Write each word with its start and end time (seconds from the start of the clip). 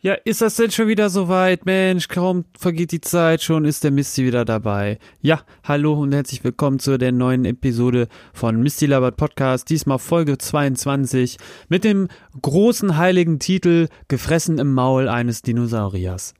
Ja, 0.00 0.12
ist 0.12 0.42
das 0.42 0.56
denn 0.56 0.70
schon 0.70 0.88
wieder 0.88 1.08
soweit? 1.08 1.64
Mensch, 1.64 2.08
kaum 2.08 2.44
vergeht 2.56 2.92
die 2.92 3.00
Zeit, 3.00 3.42
schon 3.42 3.64
ist 3.64 3.82
der 3.82 3.90
Misty 3.90 4.26
wieder 4.26 4.44
dabei. 4.44 4.98
Ja, 5.22 5.40
hallo 5.64 5.94
und 5.94 6.12
herzlich 6.12 6.44
willkommen 6.44 6.78
zu 6.78 6.98
der 6.98 7.12
neuen 7.12 7.46
Episode 7.46 8.08
von 8.34 8.62
Misty 8.62 8.84
Labert 8.84 9.16
Podcast, 9.16 9.70
diesmal 9.70 9.98
Folge 9.98 10.36
22 10.36 11.38
mit 11.70 11.82
dem 11.82 12.08
großen 12.42 12.98
heiligen 12.98 13.38
Titel 13.38 13.88
Gefressen 14.08 14.58
im 14.58 14.74
Maul 14.74 15.08
eines 15.08 15.40
Dinosauriers. 15.40 16.34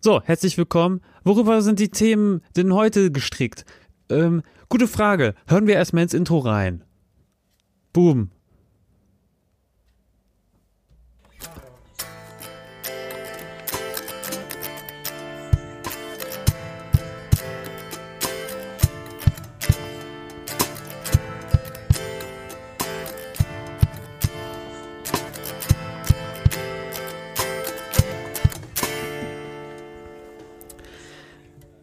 So, 0.00 0.20
herzlich 0.22 0.58
willkommen. 0.58 1.00
Worüber 1.24 1.62
sind 1.62 1.78
die 1.78 1.90
Themen 1.90 2.42
denn 2.56 2.74
heute 2.74 3.10
gestrickt? 3.10 3.64
Ähm, 4.10 4.42
gute 4.68 4.86
Frage. 4.86 5.34
Hören 5.46 5.66
wir 5.66 5.76
erstmal 5.76 6.02
ins 6.02 6.14
Intro 6.14 6.38
rein. 6.38 6.84
Boom. 7.94 8.30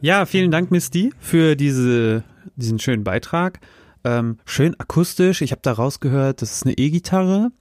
Ja, 0.07 0.25
vielen 0.25 0.51
Dank, 0.51 0.71
Misty, 0.71 1.11
für 1.19 1.57
diese, 1.57 2.23
diesen 2.55 2.79
schönen 2.79 3.03
Beitrag. 3.03 3.59
Ähm, 4.05 4.37
schön 4.45 4.73
akustisch. 4.79 5.41
Ich 5.41 5.51
habe 5.51 5.59
da 5.61 5.73
rausgehört, 5.73 6.41
das 6.41 6.53
ist 6.53 6.65
eine 6.65 6.77
E-Gitarre. 6.77 7.51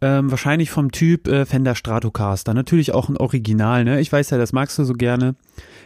Ähm, 0.00 0.30
wahrscheinlich 0.30 0.70
vom 0.70 0.90
Typ 0.90 1.28
äh, 1.28 1.44
Fender 1.44 1.74
Stratocaster. 1.74 2.54
Natürlich 2.54 2.94
auch 2.94 3.10
ein 3.10 3.18
Original, 3.18 3.84
ne? 3.84 4.00
Ich 4.00 4.10
weiß 4.10 4.30
ja, 4.30 4.38
das 4.38 4.54
magst 4.54 4.78
du 4.78 4.84
so 4.84 4.94
gerne. 4.94 5.34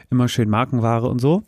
Immer 0.09 0.29
schön 0.29 0.49
Markenware 0.49 1.09
und 1.09 1.21
so. 1.21 1.43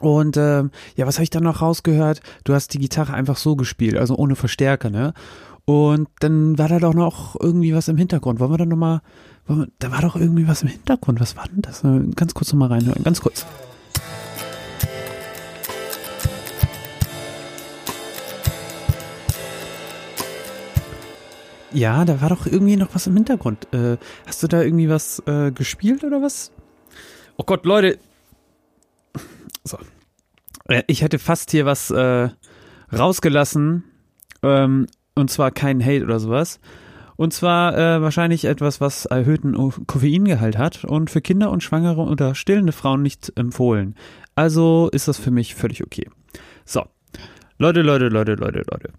Und 0.00 0.36
ähm, 0.36 0.72
ja, 0.96 1.06
was 1.06 1.18
habe 1.18 1.22
ich 1.22 1.30
dann 1.30 1.44
noch 1.44 1.62
rausgehört? 1.62 2.22
Du 2.42 2.54
hast 2.54 2.74
die 2.74 2.80
Gitarre 2.80 3.14
einfach 3.14 3.36
so 3.36 3.54
gespielt, 3.54 3.96
also 3.98 4.16
ohne 4.16 4.34
Verstärker, 4.34 4.90
ne? 4.90 5.14
Und 5.64 6.08
dann 6.18 6.58
war 6.58 6.66
da 6.66 6.80
doch 6.80 6.94
noch 6.94 7.36
irgendwie 7.38 7.72
was 7.72 7.86
im 7.86 7.98
Hintergrund. 7.98 8.40
Wollen 8.40 8.50
wir 8.50 8.58
da 8.58 8.66
nochmal, 8.66 9.00
da 9.78 9.92
war 9.92 10.02
doch 10.02 10.16
irgendwie 10.16 10.48
was 10.48 10.62
im 10.62 10.68
Hintergrund. 10.70 11.20
Was 11.20 11.36
war 11.36 11.44
denn 11.44 11.62
das? 11.62 11.82
Ganz 12.16 12.34
kurz 12.34 12.52
nochmal 12.52 12.70
reinhören, 12.70 13.04
ganz 13.04 13.20
kurz. 13.20 13.46
Ja, 21.72 22.04
da 22.04 22.20
war 22.20 22.28
doch 22.28 22.46
irgendwie 22.46 22.76
noch 22.76 22.94
was 22.94 23.06
im 23.06 23.14
Hintergrund. 23.14 23.72
Äh, 23.72 23.96
hast 24.26 24.42
du 24.42 24.46
da 24.46 24.62
irgendwie 24.62 24.88
was 24.88 25.22
äh, 25.26 25.50
gespielt 25.50 26.04
oder 26.04 26.22
was? 26.22 26.52
Oh 27.36 27.44
Gott, 27.44 27.66
Leute. 27.66 27.98
So. 29.64 29.78
Äh, 30.68 30.82
ich 30.86 31.02
hätte 31.02 31.18
fast 31.18 31.50
hier 31.50 31.66
was 31.66 31.90
äh, 31.90 32.28
rausgelassen. 32.92 33.84
Ähm, 34.42 34.86
und 35.14 35.30
zwar 35.30 35.50
kein 35.50 35.84
Hate 35.84 36.04
oder 36.04 36.20
sowas. 36.20 36.60
Und 37.16 37.32
zwar 37.32 37.76
äh, 37.76 38.02
wahrscheinlich 38.02 38.44
etwas, 38.44 38.80
was 38.80 39.06
erhöhten 39.06 39.54
Koffeingehalt 39.86 40.58
hat 40.58 40.84
und 40.84 41.10
für 41.10 41.22
Kinder 41.22 41.50
und 41.50 41.62
Schwangere 41.62 42.02
oder 42.02 42.34
stillende 42.34 42.72
Frauen 42.72 43.02
nicht 43.02 43.32
empfohlen. 43.36 43.94
Also 44.34 44.90
ist 44.92 45.08
das 45.08 45.18
für 45.18 45.30
mich 45.30 45.54
völlig 45.54 45.82
okay. 45.82 46.08
So. 46.66 46.84
Leute, 47.58 47.80
Leute, 47.80 48.08
Leute, 48.08 48.34
Leute, 48.34 48.62
Leute 48.70 48.92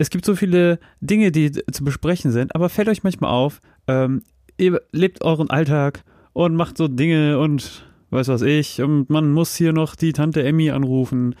es 0.00 0.08
gibt 0.08 0.24
so 0.24 0.34
viele 0.34 0.78
Dinge, 1.02 1.30
die 1.30 1.52
zu 1.52 1.84
besprechen 1.84 2.30
sind, 2.30 2.54
aber 2.54 2.70
fällt 2.70 2.88
euch 2.88 3.02
manchmal 3.02 3.32
auf, 3.32 3.60
ähm, 3.86 4.22
ihr 4.56 4.80
lebt 4.92 5.22
euren 5.22 5.50
Alltag 5.50 6.04
und 6.32 6.56
macht 6.56 6.78
so 6.78 6.88
Dinge 6.88 7.38
und 7.38 7.84
weiß 8.08 8.28
was 8.28 8.40
ich, 8.40 8.80
und 8.80 9.10
man 9.10 9.30
muss 9.30 9.54
hier 9.54 9.74
noch 9.74 9.94
die 9.94 10.14
Tante 10.14 10.42
Emmy 10.42 10.70
anrufen. 10.70 11.34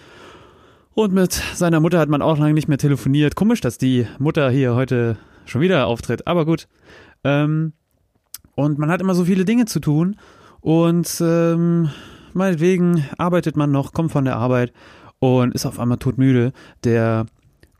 Und 0.92 1.14
mit 1.14 1.32
seiner 1.54 1.80
Mutter 1.80 1.98
hat 1.98 2.10
man 2.10 2.20
auch 2.20 2.36
lange 2.36 2.52
nicht 2.52 2.68
mehr 2.68 2.76
telefoniert. 2.76 3.34
Komisch, 3.34 3.62
dass 3.62 3.78
die 3.78 4.06
Mutter 4.18 4.50
hier 4.50 4.74
heute 4.74 5.16
schon 5.46 5.62
wieder 5.62 5.86
auftritt, 5.86 6.26
aber 6.26 6.44
gut. 6.44 6.68
Ähm, 7.24 7.72
und 8.56 8.78
man 8.78 8.90
hat 8.90 9.00
immer 9.00 9.14
so 9.14 9.24
viele 9.24 9.46
Dinge 9.46 9.64
zu 9.64 9.80
tun 9.80 10.16
und 10.60 11.18
ähm, 11.24 11.88
meinetwegen 12.34 13.06
arbeitet 13.16 13.56
man 13.56 13.70
noch, 13.70 13.94
kommt 13.94 14.12
von 14.12 14.26
der 14.26 14.36
Arbeit 14.36 14.74
und 15.18 15.54
ist 15.54 15.64
auf 15.64 15.80
einmal 15.80 15.96
todmüde. 15.96 16.52
Der 16.84 17.24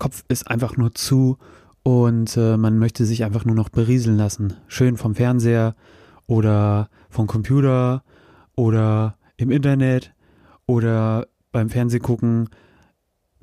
Kopf 0.01 0.25
ist 0.29 0.51
einfach 0.51 0.77
nur 0.77 0.95
zu 0.95 1.39
und 1.85 2.37
äh, 2.37 2.57
man 2.57 2.79
möchte 2.79 3.05
sich 3.05 3.23
einfach 3.23 3.45
nur 3.45 3.55
noch 3.55 3.69
berieseln 3.69 4.17
lassen. 4.17 4.55
Schön 4.67 4.97
vom 4.97 5.15
Fernseher 5.15 5.77
oder 6.27 6.89
vom 7.09 7.29
Computer 7.29 8.03
oder 8.57 9.17
im 9.37 9.51
Internet 9.53 10.13
oder 10.67 11.29
beim 11.53 11.69
Fernsehgucken, 11.69 12.49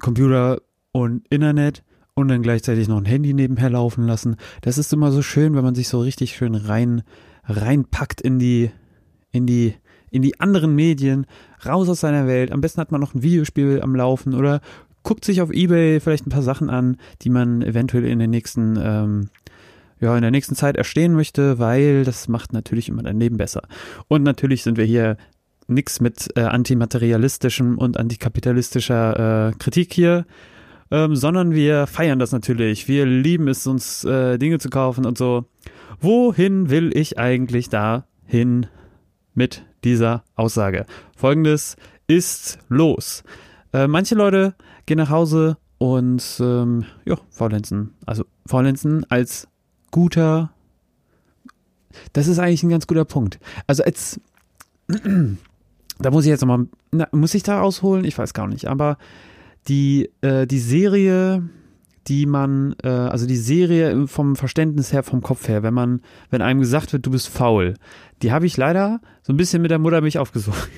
Computer 0.02 0.60
und 0.92 1.28
Internet 1.30 1.84
und 2.16 2.28
dann 2.30 2.42
gleichzeitig 2.42 2.88
noch 2.88 2.98
ein 2.98 3.06
Handy 3.06 3.34
nebenher 3.34 3.70
laufen 3.70 4.08
lassen. 4.08 4.36
Das 4.62 4.78
ist 4.78 4.92
immer 4.92 5.12
so 5.12 5.22
schön, 5.22 5.56
wenn 5.56 5.64
man 5.64 5.76
sich 5.76 5.88
so 5.88 6.02
richtig 6.02 6.36
schön 6.36 6.56
rein 6.56 7.04
reinpackt 7.44 8.20
in 8.20 8.40
die 8.40 8.72
in 9.32 9.46
die 9.46 9.76
in 10.10 10.22
die 10.22 10.40
anderen 10.40 10.74
Medien, 10.74 11.26
raus 11.66 11.90
aus 11.90 12.00
seiner 12.00 12.28
Welt. 12.28 12.52
Am 12.52 12.62
besten 12.62 12.80
hat 12.82 12.92
man 12.92 13.02
noch 13.02 13.14
ein 13.14 13.24
Videospiel 13.24 13.82
am 13.82 13.96
Laufen 13.96 14.34
oder 14.34 14.62
guckt 15.08 15.24
sich 15.24 15.42
auf 15.42 15.54
Ebay 15.54 16.02
vielleicht 16.02 16.28
ein 16.28 16.32
paar 16.32 16.42
Sachen 16.42 16.70
an, 16.70 16.98
die 17.22 17.30
man 17.30 17.62
eventuell 17.62 18.04
in 18.04 18.20
den 18.20 18.30
nächsten, 18.30 18.78
ähm, 18.78 19.30
ja, 20.02 20.14
in 20.18 20.22
der 20.22 20.32
nächsten 20.32 20.54
Zeit 20.54 20.76
erstehen 20.76 21.14
möchte, 21.14 21.60
weil 21.60 22.04
das 22.04 22.28
macht 22.28 22.52
natürlich 22.52 22.90
immer 22.90 23.04
dein 23.04 23.18
Leben 23.18 23.38
besser. 23.38 23.62
Und 24.10 24.24
natürlich 24.24 24.64
sind 24.64 24.78
wir 24.78 24.84
hier 24.84 25.16
nichts 25.66 26.02
mit 26.02 26.28
äh, 26.36 26.42
antimaterialistischem 26.42 27.78
und 27.78 27.98
antikapitalistischer 27.98 29.48
äh, 29.48 29.52
Kritik 29.54 29.94
hier, 29.94 30.26
ähm, 30.92 31.16
sondern 31.16 31.54
wir 31.54 31.88
feiern 31.88 32.20
das 32.20 32.34
natürlich. 32.34 32.90
Wir 32.90 33.06
lieben 33.06 33.48
es, 33.48 33.66
uns 33.66 34.04
äh, 34.04 34.38
Dinge 34.38 34.60
zu 34.60 34.70
kaufen 34.70 35.06
und 35.06 35.18
so. 35.18 35.46
Wohin 36.02 36.70
will 36.70 36.92
ich 36.94 37.18
eigentlich 37.18 37.70
da 37.70 38.08
hin 38.26 38.66
mit 39.34 39.64
dieser 39.86 40.26
Aussage? 40.36 40.86
Folgendes 41.16 41.78
ist 42.08 42.60
los. 42.68 43.24
Äh, 43.78 43.88
manche 43.88 44.16
Leute 44.16 44.56
gehen 44.88 44.98
nach 44.98 45.12
Hause 45.12 45.58
und 45.78 46.24
ähm, 46.40 46.86
ja, 47.06 47.16
faulenzen. 47.30 47.94
Also 48.08 48.26
faulenzen 48.48 49.06
als 49.12 49.48
guter. 49.92 50.52
Das 52.14 52.26
ist 52.28 52.40
eigentlich 52.40 52.64
ein 52.64 52.70
ganz 52.70 52.88
guter 52.88 53.06
Punkt. 53.06 53.40
Also 53.68 53.84
als 53.84 54.20
da 54.88 56.10
muss 56.10 56.26
ich 56.26 56.30
jetzt 56.30 56.42
nochmal, 56.42 56.66
muss 57.12 57.36
ich 57.36 57.44
da 57.44 57.62
ausholen? 57.62 58.04
Ich 58.04 58.18
weiß 58.18 58.34
gar 58.34 58.48
nicht. 58.48 58.68
Aber 58.68 58.98
die, 59.68 60.10
äh, 60.22 60.48
die 60.48 60.60
Serie 60.60 61.48
die 62.08 62.26
man, 62.26 62.76
äh, 62.84 62.88
also 62.88 63.28
die 63.28 63.36
Serie 63.36 64.08
vom 64.08 64.36
Verständnis 64.36 64.94
her, 64.94 65.04
vom 65.04 65.22
Kopf 65.22 65.48
her, 65.48 65.64
wenn 65.64 65.74
man, 65.74 66.02
wenn 66.30 66.42
einem 66.42 66.62
gesagt 66.62 66.94
wird, 66.94 67.06
du 67.06 67.12
bist 67.12 67.28
faul, 67.28 67.74
die 68.22 68.32
habe 68.32 68.46
ich 68.46 68.56
leider 68.58 69.02
so 69.22 69.34
ein 69.34 69.38
bisschen 69.38 69.62
mit 69.62 69.72
der 69.72 69.80
Mutter 69.80 70.02
mich 70.02 70.18
aufgesucht. 70.18 70.70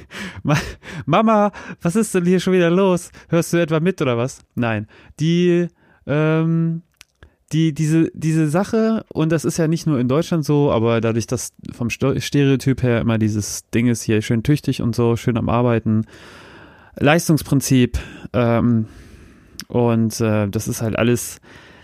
Mama, 1.05 1.51
was 1.81 1.95
ist 1.95 2.15
denn 2.15 2.25
hier 2.25 2.39
schon 2.39 2.53
wieder 2.53 2.71
los? 2.71 3.11
Hörst 3.29 3.53
du 3.53 3.57
etwa 3.57 3.79
mit 3.79 4.01
oder 4.01 4.17
was? 4.17 4.41
Nein. 4.55 4.87
Die, 5.19 5.67
ähm, 6.07 6.81
die, 7.51 7.73
diese, 7.73 8.11
diese 8.13 8.49
Sache, 8.49 9.05
und 9.13 9.31
das 9.31 9.45
ist 9.45 9.57
ja 9.57 9.67
nicht 9.67 9.87
nur 9.87 9.99
in 9.99 10.07
Deutschland 10.07 10.45
so, 10.45 10.71
aber 10.71 10.99
dadurch, 10.99 11.27
dass 11.27 11.51
vom 11.71 11.89
Stereotyp 11.89 12.83
her 12.83 13.01
immer 13.01 13.17
dieses 13.17 13.67
Ding 13.69 13.87
ist 13.87 14.03
hier 14.03 14.21
schön 14.21 14.43
tüchtig 14.43 14.81
und 14.81 14.95
so, 14.95 15.15
schön 15.15 15.37
am 15.37 15.49
Arbeiten, 15.49 16.05
Leistungsprinzip, 16.95 17.97
ähm, 18.33 18.85
und 19.69 20.19
äh, 20.19 20.49
das 20.49 20.67
ist 20.67 20.81
halt 20.81 20.97
alles, 20.97 21.39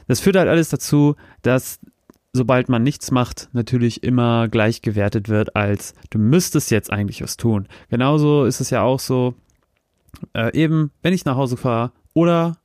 das 0.08 0.20
führt 0.20 0.36
halt 0.36 0.50
alles 0.50 0.70
dazu, 0.70 1.16
dass 1.44 1.80
sobald 2.34 2.68
man 2.68 2.84
nichts 2.84 3.12
macht, 3.12 3.48
natürlich 3.54 4.04
immer 4.04 4.50
gleich 4.50 4.82
gewertet 4.82 5.30
wird 5.30 5.56
als 5.56 5.94
du 6.10 6.20
müsstest 6.20 6.70
jetzt 6.70 6.92
eigentlich 6.92 7.22
was 7.22 7.38
tun. 7.38 7.68
Genauso 7.90 8.44
ist 8.44 8.60
es 8.60 8.72
ja 8.72 8.82
auch 8.82 9.00
so, 9.00 9.36
äh, 10.34 10.54
eben, 10.54 10.92
wenn 11.02 11.14
ich 11.14 11.24
nach 11.24 11.38
Hause 11.38 11.56
fahre 11.56 11.92
oder 12.14 12.58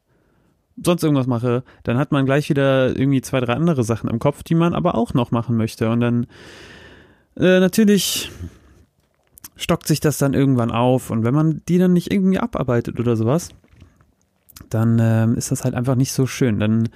sonst 0.82 1.04
irgendwas 1.04 1.26
mache, 1.26 1.62
dann 1.84 1.98
hat 1.98 2.10
man 2.10 2.26
gleich 2.26 2.48
wieder 2.48 2.88
irgendwie 2.96 3.20
zwei, 3.20 3.40
drei 3.40 3.54
andere 3.54 3.84
Sachen 3.84 4.08
im 4.10 4.18
Kopf, 4.18 4.42
die 4.42 4.54
man 4.54 4.74
aber 4.74 4.94
auch 4.94 5.14
noch 5.14 5.30
machen 5.30 5.56
möchte. 5.56 5.90
Und 5.90 6.00
dann 6.00 6.26
äh, 7.36 7.60
natürlich 7.60 8.30
stockt 9.56 9.86
sich 9.86 10.00
das 10.00 10.18
dann 10.18 10.34
irgendwann 10.34 10.70
auf. 10.70 11.10
Und 11.10 11.22
wenn 11.22 11.34
man 11.34 11.62
die 11.68 11.78
dann 11.78 11.92
nicht 11.92 12.12
irgendwie 12.12 12.38
abarbeitet 12.38 12.98
oder 12.98 13.16
sowas, 13.16 13.50
dann 14.68 14.98
äh, 14.98 15.26
ist 15.38 15.50
das 15.50 15.64
halt 15.64 15.74
einfach 15.74 15.94
nicht 15.94 16.12
so 16.12 16.26
schön. 16.26 16.60
Dann 16.60 16.88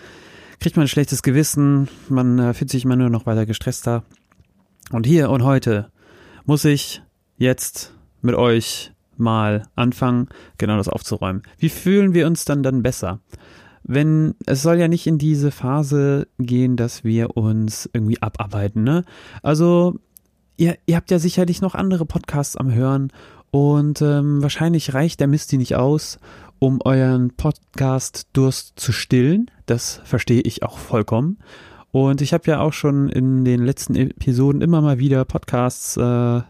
kriegt 0.61 0.77
man 0.77 0.85
ein 0.85 0.89
schlechtes 0.89 1.23
Gewissen, 1.23 1.89
man 2.09 2.39
äh, 2.39 2.55
fühlt 2.55 2.71
sich 2.71 2.85
immer 2.85 2.97
nur 2.97 3.11
noch 3.11 3.27
weiter 3.27 3.47
gestresster. 3.47 4.05
Und 4.91 5.07
hier 5.07 5.31
und 5.31 5.43
heute 5.43 5.91
muss 6.45 6.65
ich 6.65 7.03
jetzt 7.37 7.95
mit 8.23 8.35
euch 8.35 8.93
mal 9.17 9.67
anfangen, 9.77 10.29
genau 10.59 10.77
das 10.77 10.89
aufzuräumen. 10.89 11.43
Wie 11.59 11.69
fühlen 11.69 12.15
wir 12.15 12.27
uns 12.27 12.45
dann 12.45 12.63
dann 12.63 12.83
besser? 12.83 13.21
Wenn 13.83 14.35
es 14.47 14.63
soll 14.63 14.79
ja 14.79 14.89
nicht 14.89 15.07
in 15.07 15.19
diese 15.19 15.51
Phase 15.51 16.27
gehen, 16.39 16.77
dass 16.77 17.05
wir 17.05 17.37
uns 17.37 17.89
irgendwie 17.93 18.21
abarbeiten, 18.23 18.83
ne? 18.83 19.05
Also 19.43 19.97
ihr, 20.57 20.77
ihr 20.87 20.97
habt 20.97 21.11
ja 21.11 21.19
sicherlich 21.19 21.61
noch 21.61 21.75
andere 21.75 22.07
Podcasts 22.07 22.57
am 22.57 22.73
Hören 22.73 23.13
und 23.51 24.01
ähm, 24.03 24.43
wahrscheinlich 24.43 24.95
reicht 24.95 25.21
der 25.21 25.29
Misty 25.29 25.59
nicht 25.59 25.77
aus, 25.77 26.19
um 26.59 26.81
euren 26.85 27.31
Podcast-Durst 27.37 28.79
zu 28.79 28.93
stillen. 28.93 29.51
Das 29.67 30.01
verstehe 30.05 30.41
ich 30.41 30.63
auch 30.63 30.79
vollkommen. 30.79 31.39
Und 31.93 32.21
ich 32.21 32.33
habe 32.33 32.51
ja 32.51 32.61
auch 32.61 32.73
schon 32.73 33.09
in 33.09 33.45
den 33.45 33.65
letzten 33.65 33.95
Episoden 33.95 34.63
immer 34.63 34.81
mal 34.81 34.99
wieder 34.99 35.25
Podcasts, 35.25 35.97
äh, 35.97 36.41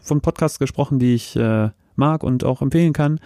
von 0.00 0.20
Podcasts 0.22 0.58
gesprochen, 0.58 0.98
die 0.98 1.14
ich 1.14 1.36
äh, 1.36 1.70
mag 1.96 2.22
und 2.24 2.44
auch 2.44 2.62
empfehlen 2.62 2.92
kann. 2.92 3.20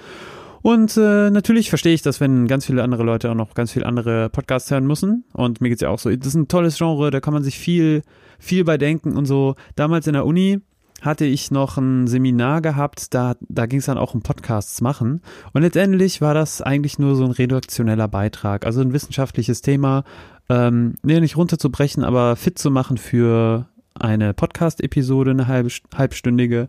Und 0.62 0.97
äh, 0.97 1.31
natürlich 1.31 1.69
verstehe 1.69 1.94
ich 1.94 2.03
das, 2.03 2.20
wenn 2.20 2.49
ganz 2.49 2.67
viele 2.67 2.82
andere 2.82 3.05
Leute 3.05 3.31
auch 3.31 3.37
noch 3.37 3.55
ganz 3.55 3.70
viele 3.70 3.87
andere 3.87 4.29
Podcasts 4.31 4.69
hören 4.70 4.87
müssen. 4.87 5.25
Und 5.32 5.61
mir 5.61 5.69
geht's 5.69 5.82
ja 5.82 5.91
auch 5.91 6.00
so. 6.00 6.11
Das 6.11 6.26
ist 6.26 6.35
ein 6.35 6.49
tolles 6.49 6.79
Genre, 6.79 7.12
da 7.12 7.20
kann 7.20 7.32
man 7.32 7.44
sich 7.44 7.56
viel, 7.56 8.02
viel 8.41 8.64
bei 8.64 8.76
denken 8.76 9.17
und 9.17 9.26
so. 9.26 9.55
Damals 9.76 10.09
in 10.09 10.14
der 10.14 10.26
Uni 10.26 10.61
hatte 11.03 11.25
ich 11.25 11.51
noch 11.51 11.77
ein 11.77 12.07
Seminar 12.07 12.63
gehabt, 12.63 13.15
da, 13.15 13.35
da 13.41 13.67
ging 13.67 13.81
es 13.81 13.87
dann 13.87 13.99
auch 13.99 14.15
um 14.15 14.23
Podcasts 14.23 14.81
machen. 14.81 15.21
Und 15.53 15.63
letztendlich 15.63 16.21
war 16.21 16.35
das 16.35 16.63
eigentlich 16.63 16.99
nur 16.99 17.17
so 17.17 17.25
ein 17.25 17.31
redaktioneller 17.31 18.09
Beitrag, 18.09 18.65
also 18.65 18.81
ein 18.81 18.93
wissenschaftliches 18.93 19.61
Thema, 19.61 20.05
ähm, 20.49 20.95
nee, 21.03 21.21
nicht 21.21 21.37
runterzubrechen, 21.37 22.03
aber 22.05 22.37
fit 22.37 22.59
zu 22.59 22.71
machen 22.71 22.97
für 22.97 23.69
eine 23.95 24.35
Podcast-Episode, 24.35 25.33
eine 25.33 25.47
halbe, 25.47 25.71
halbstündige. 25.95 26.69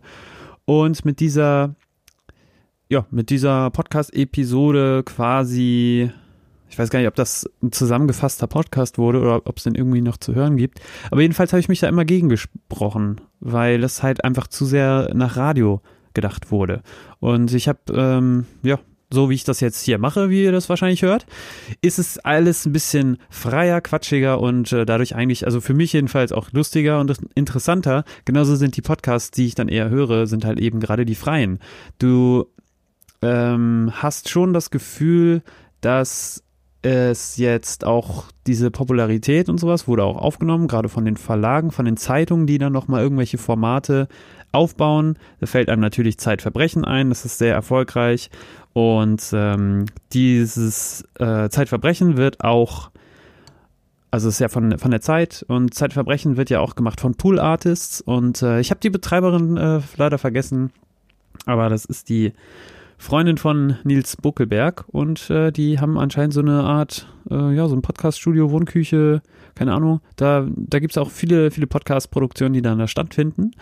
Und 0.64 1.04
mit 1.04 1.20
dieser 1.20 1.74
ja, 2.88 3.06
mit 3.10 3.30
dieser 3.30 3.70
Podcast-Episode 3.70 5.02
quasi, 5.04 6.10
ich 6.70 6.78
weiß 6.78 6.90
gar 6.90 6.98
nicht, 7.00 7.08
ob 7.08 7.14
das 7.14 7.48
ein 7.62 7.70
zusammengefasster 7.70 8.46
Podcast 8.46 8.98
wurde 8.98 9.20
oder 9.20 9.46
ob 9.46 9.58
es 9.58 9.64
den 9.64 9.74
irgendwie 9.74 10.00
noch 10.00 10.16
zu 10.16 10.34
hören 10.34 10.56
gibt. 10.56 10.80
Aber 11.10 11.20
jedenfalls 11.20 11.52
habe 11.52 11.60
ich 11.60 11.68
mich 11.68 11.80
da 11.80 11.88
immer 11.88 12.06
gegen 12.06 12.28
gesprochen, 12.28 13.20
weil 13.40 13.80
das 13.80 14.02
halt 14.02 14.24
einfach 14.24 14.46
zu 14.46 14.64
sehr 14.64 15.10
nach 15.14 15.36
Radio 15.36 15.80
gedacht 16.14 16.50
wurde. 16.50 16.82
Und 17.20 17.52
ich 17.54 17.68
habe, 17.68 17.80
ähm, 17.92 18.46
ja, 18.62 18.78
so 19.10 19.30
wie 19.30 19.34
ich 19.34 19.44
das 19.44 19.60
jetzt 19.60 19.82
hier 19.82 19.98
mache, 19.98 20.28
wie 20.28 20.44
ihr 20.44 20.52
das 20.52 20.68
wahrscheinlich 20.68 21.02
hört, 21.02 21.26
ist 21.80 21.98
es 21.98 22.18
alles 22.18 22.66
ein 22.66 22.72
bisschen 22.72 23.18
freier, 23.30 23.80
quatschiger 23.80 24.40
und 24.40 24.72
äh, 24.72 24.84
dadurch 24.84 25.14
eigentlich, 25.14 25.46
also 25.46 25.60
für 25.60 25.74
mich 25.74 25.94
jedenfalls 25.94 26.32
auch 26.32 26.52
lustiger 26.52 27.00
und 27.00 27.16
interessanter. 27.34 28.04
Genauso 28.26 28.54
sind 28.56 28.76
die 28.76 28.82
Podcasts, 28.82 29.30
die 29.30 29.46
ich 29.46 29.54
dann 29.54 29.68
eher 29.68 29.88
höre, 29.88 30.26
sind 30.26 30.44
halt 30.44 30.58
eben 30.58 30.80
gerade 30.80 31.06
die 31.06 31.14
freien. 31.14 31.58
Du 31.98 32.46
ähm, 33.22 33.90
hast 33.94 34.28
schon 34.28 34.52
das 34.52 34.70
Gefühl, 34.70 35.42
dass 35.80 36.42
es 36.88 37.36
jetzt 37.36 37.84
auch 37.84 38.24
diese 38.46 38.70
Popularität 38.70 39.48
und 39.48 39.58
sowas 39.58 39.86
wurde 39.86 40.04
auch 40.04 40.16
aufgenommen, 40.16 40.68
gerade 40.68 40.88
von 40.88 41.04
den 41.04 41.16
Verlagen, 41.16 41.70
von 41.70 41.84
den 41.84 41.96
Zeitungen, 41.96 42.46
die 42.46 42.58
dann 42.58 42.72
nochmal 42.72 43.02
irgendwelche 43.02 43.36
Formate 43.36 44.08
aufbauen. 44.52 45.18
Da 45.40 45.46
fällt 45.46 45.68
einem 45.68 45.82
natürlich 45.82 46.18
Zeitverbrechen 46.18 46.84
ein, 46.84 47.10
das 47.10 47.24
ist 47.24 47.38
sehr 47.38 47.54
erfolgreich. 47.54 48.30
Und 48.72 49.22
ähm, 49.32 49.86
dieses 50.12 51.04
äh, 51.18 51.50
Zeitverbrechen 51.50 52.16
wird 52.16 52.42
auch, 52.42 52.90
also 54.10 54.28
ist 54.30 54.40
ja 54.40 54.48
von, 54.48 54.78
von 54.78 54.90
der 54.90 55.02
Zeit 55.02 55.44
und 55.46 55.74
Zeitverbrechen 55.74 56.38
wird 56.38 56.48
ja 56.48 56.60
auch 56.60 56.74
gemacht 56.74 57.00
von 57.00 57.16
Pool 57.16 57.38
Artists. 57.38 58.00
Und 58.00 58.40
äh, 58.40 58.60
ich 58.60 58.70
habe 58.70 58.80
die 58.80 58.90
Betreiberin 58.90 59.58
äh, 59.58 59.80
leider 59.96 60.16
vergessen, 60.16 60.70
aber 61.44 61.68
das 61.68 61.84
ist 61.84 62.08
die 62.08 62.32
Freundin 62.98 63.38
von 63.38 63.76
Nils 63.84 64.16
Buckelberg 64.16 64.84
und 64.88 65.30
äh, 65.30 65.52
die 65.52 65.78
haben 65.78 65.96
anscheinend 65.96 66.34
so 66.34 66.40
eine 66.40 66.64
Art, 66.64 67.08
äh, 67.30 67.54
ja, 67.54 67.68
so 67.68 67.76
ein 67.76 67.82
Podcast-Studio, 67.82 68.50
Wohnküche, 68.50 69.22
keine 69.54 69.72
Ahnung. 69.72 70.00
Da, 70.16 70.46
da 70.54 70.80
gibt 70.80 70.92
es 70.92 70.98
auch 70.98 71.10
viele, 71.10 71.52
viele 71.52 71.68
Podcast-Produktionen, 71.68 72.54
die 72.54 72.62
dann 72.62 72.78
da 72.78 72.88
stattfinden. 72.88 73.52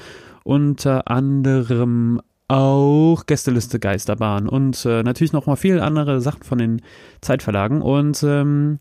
Unter 0.42 1.10
anderem 1.10 2.20
auch 2.48 3.24
Gästeliste 3.26 3.78
Geisterbahn 3.78 4.48
und 4.48 4.84
äh, 4.86 5.02
natürlich 5.02 5.32
noch 5.32 5.46
mal 5.46 5.56
viele 5.56 5.82
andere 5.82 6.20
Sachen 6.20 6.42
von 6.42 6.58
den 6.58 6.82
Zeitverlagen. 7.20 7.82
Und 7.82 8.22
ähm, 8.22 8.78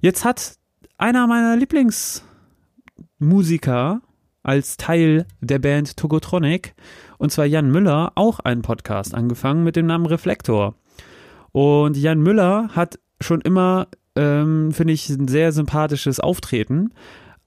jetzt 0.00 0.24
hat 0.24 0.54
einer 0.96 1.26
meiner 1.26 1.56
Lieblingsmusiker 1.56 4.00
als 4.42 4.76
Teil 4.76 5.26
der 5.40 5.58
Band 5.58 5.96
Togotronic 5.96 6.74
und 7.18 7.30
zwar 7.30 7.44
Jan 7.44 7.70
Müller, 7.70 8.12
auch 8.14 8.40
einen 8.40 8.62
Podcast 8.62 9.14
angefangen 9.14 9.64
mit 9.64 9.76
dem 9.76 9.86
Namen 9.86 10.06
Reflektor. 10.06 10.74
Und 11.52 11.96
Jan 11.96 12.20
Müller 12.20 12.68
hat 12.74 12.98
schon 13.20 13.40
immer, 13.40 13.88
ähm, 14.16 14.72
finde 14.72 14.92
ich, 14.92 15.08
ein 15.10 15.28
sehr 15.28 15.52
sympathisches 15.52 16.20
Auftreten, 16.20 16.92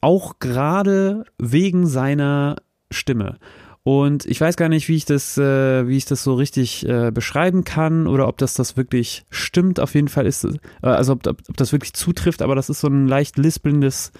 auch 0.02 0.40
gerade 0.40 1.24
wegen 1.38 1.88
seiner 1.88 2.58
Stimme. 2.92 3.38
Und 3.84 4.26
ich 4.26 4.40
weiß 4.40 4.58
gar 4.58 4.70
nicht, 4.70 4.88
wie 4.90 4.96
ich 4.96 5.06
das, 5.06 5.38
äh, 5.38 5.88
wie 5.88 5.98
ich 5.98 6.06
das 6.06 6.24
so 6.24 6.36
richtig 6.36 6.88
äh, 6.88 7.12
beschreiben 7.12 7.64
kann 7.64 8.06
oder 8.06 8.28
ob 8.28 8.38
das 8.38 8.54
das 8.54 8.78
wirklich 8.78 9.26
stimmt. 9.32 9.80
Auf 9.80 9.96
jeden 9.96 10.08
Fall 10.08 10.28
ist, 10.28 10.46
äh, 10.46 10.60
also 10.82 11.14
ob, 11.14 11.26
ob, 11.26 11.40
ob, 11.50 11.58
das 11.58 11.72
wirklich 11.72 11.94
zutrifft, 11.94 12.44
aber 12.44 12.54
das 12.54 12.70
ist 12.70 12.82
so 12.82 12.88
ein 12.88 13.08
leicht 13.08 13.38
lispelndes, 13.38 14.12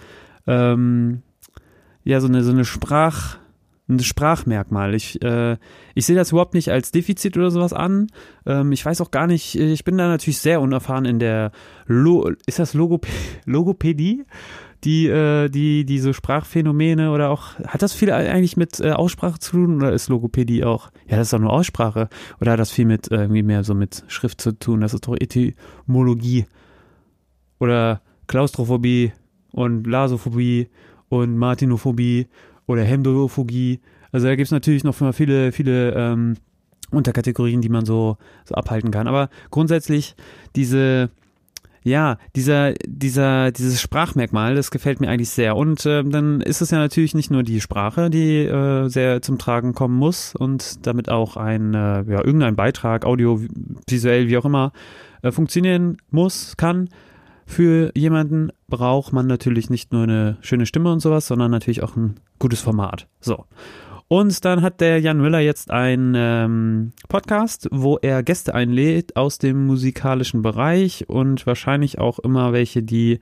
ähm, 0.48 1.22
ja, 2.04 2.20
so 2.20 2.28
eine, 2.28 2.44
so 2.44 2.52
eine 2.52 2.66
Sprach, 2.66 3.38
ein 3.92 4.00
Sprachmerkmal. 4.00 4.96
Ich, 4.96 5.22
äh, 5.22 5.58
ich 5.94 6.06
sehe 6.06 6.16
das 6.16 6.32
überhaupt 6.32 6.54
nicht 6.54 6.72
als 6.72 6.92
Defizit 6.92 7.38
oder 7.38 7.52
sowas 7.52 7.74
an. 7.74 8.08
Ähm, 8.46 8.72
ich 8.72 8.86
weiß 8.86 9.02
auch 9.02 9.12
gar 9.12 9.28
nicht, 9.28 9.56
ich 9.56 9.84
bin 9.84 9.98
da 9.98 10.08
natürlich 10.08 10.40
sehr 10.40 10.62
unerfahren 10.62 11.06
in 11.06 11.20
der 11.20 11.52
Lo 11.86 12.32
ist 12.46 12.60
das 12.60 12.74
Logop 12.74 13.06
Logopädie? 13.46 14.26
Die, 14.84 15.08
äh, 15.08 15.48
die, 15.48 15.86
diese 15.86 16.12
Sprachphänomene 16.12 17.12
oder 17.12 17.30
auch, 17.30 17.60
hat 17.68 17.84
das 17.84 17.94
viel 17.94 18.12
eigentlich 18.12 18.58
mit 18.58 18.80
äh, 18.80 18.94
Aussprache 18.94 19.38
zu 19.38 19.52
tun 19.52 19.76
oder 19.76 19.94
ist 19.94 20.10
Logopädie 20.10 20.64
auch? 20.64 20.90
Ja, 21.08 21.18
das 21.18 21.28
ist 21.28 21.34
doch 21.34 21.40
nur 21.40 21.54
Aussprache. 21.54 22.10
Oder 22.40 22.54
hat 22.54 22.60
das 22.60 22.72
viel 22.72 22.86
mit 22.86 23.12
äh, 23.12 23.22
irgendwie 23.22 23.44
mehr 23.44 23.64
so 23.64 23.76
mit 23.76 24.04
Schrift 24.08 24.42
zu 24.42 24.58
tun? 24.58 24.82
Das 24.82 24.96
ist 24.96 25.08
doch 25.08 25.16
Etymologie. 25.16 26.48
Oder 27.60 28.02
Klaustrophobie 28.26 29.12
und 29.52 29.86
Lasophobie 29.86 30.70
und 31.10 31.38
Martinophobie 31.38 32.28
oder 32.72 32.84
Hemdophogie. 32.84 33.80
Also 34.12 34.28
da 34.28 34.36
gibt 34.36 34.48
es 34.48 34.52
natürlich 34.52 34.84
noch 34.84 34.96
viele, 35.14 35.52
viele 35.52 35.94
ähm, 35.94 36.36
Unterkategorien, 36.92 37.62
die 37.62 37.70
man 37.70 37.86
so, 37.86 38.18
so 38.46 38.56
abhalten 38.56 38.92
kann. 38.92 39.08
Aber 39.08 39.30
grundsätzlich 39.50 40.16
diese, 40.56 41.10
ja, 41.84 42.18
dieser, 42.36 42.74
dieser, 42.86 43.52
dieses 43.52 43.82
Sprachmerkmal, 43.82 44.56
das 44.56 44.72
gefällt 44.72 45.02
mir 45.02 45.10
eigentlich 45.10 45.30
sehr. 45.30 45.56
Und 45.56 45.86
äh, 45.86 46.04
dann 46.04 46.42
ist 46.42 46.62
es 46.62 46.72
ja 46.72 46.78
natürlich 46.78 47.16
nicht 47.16 47.32
nur 47.32 47.44
die 47.44 47.62
Sprache, 47.62 48.10
die 48.10 48.40
äh, 48.40 48.88
sehr 48.88 49.22
zum 49.22 49.38
Tragen 49.38 49.74
kommen 49.74 49.96
muss 49.96 50.36
und 50.36 50.86
damit 50.86 51.10
auch 51.10 51.38
ein, 51.38 51.74
äh, 51.74 52.04
ja, 52.04 52.24
irgendein 52.24 52.56
Beitrag, 52.56 53.06
audiovisuell, 53.06 54.28
wie 54.28 54.38
auch 54.38 54.46
immer, 54.46 54.74
äh, 55.22 55.32
funktionieren 55.32 55.98
muss, 56.12 56.56
kann, 56.58 56.90
für 57.52 57.92
jemanden 57.96 58.52
braucht 58.68 59.12
man 59.12 59.28
natürlich 59.28 59.70
nicht 59.70 59.92
nur 59.92 60.04
eine 60.04 60.38
schöne 60.42 60.66
Stimme 60.66 60.92
und 60.92 61.02
sowas, 61.02 61.28
sondern 61.28 61.52
natürlich 61.52 61.84
auch 61.84 61.98
ein 61.98 62.16
gutes 62.40 62.62
Format. 62.62 63.08
So. 63.20 63.46
Und 64.08 64.44
dann 64.46 64.62
hat 64.62 64.82
der 64.82 65.00
Jan 65.00 65.20
Müller 65.20 65.40
jetzt 65.40 65.70
einen 65.70 66.14
ähm, 66.16 66.94
Podcast, 67.10 67.68
wo 67.72 67.98
er 67.98 68.24
Gäste 68.24 68.56
einlädt 68.56 69.16
aus 69.16 69.38
dem 69.38 69.66
musikalischen 69.68 70.42
Bereich 70.42 71.10
und 71.10 71.46
wahrscheinlich 71.46 72.00
auch 72.00 72.20
immer 72.20 72.54
welche, 72.54 72.84
die 72.84 73.20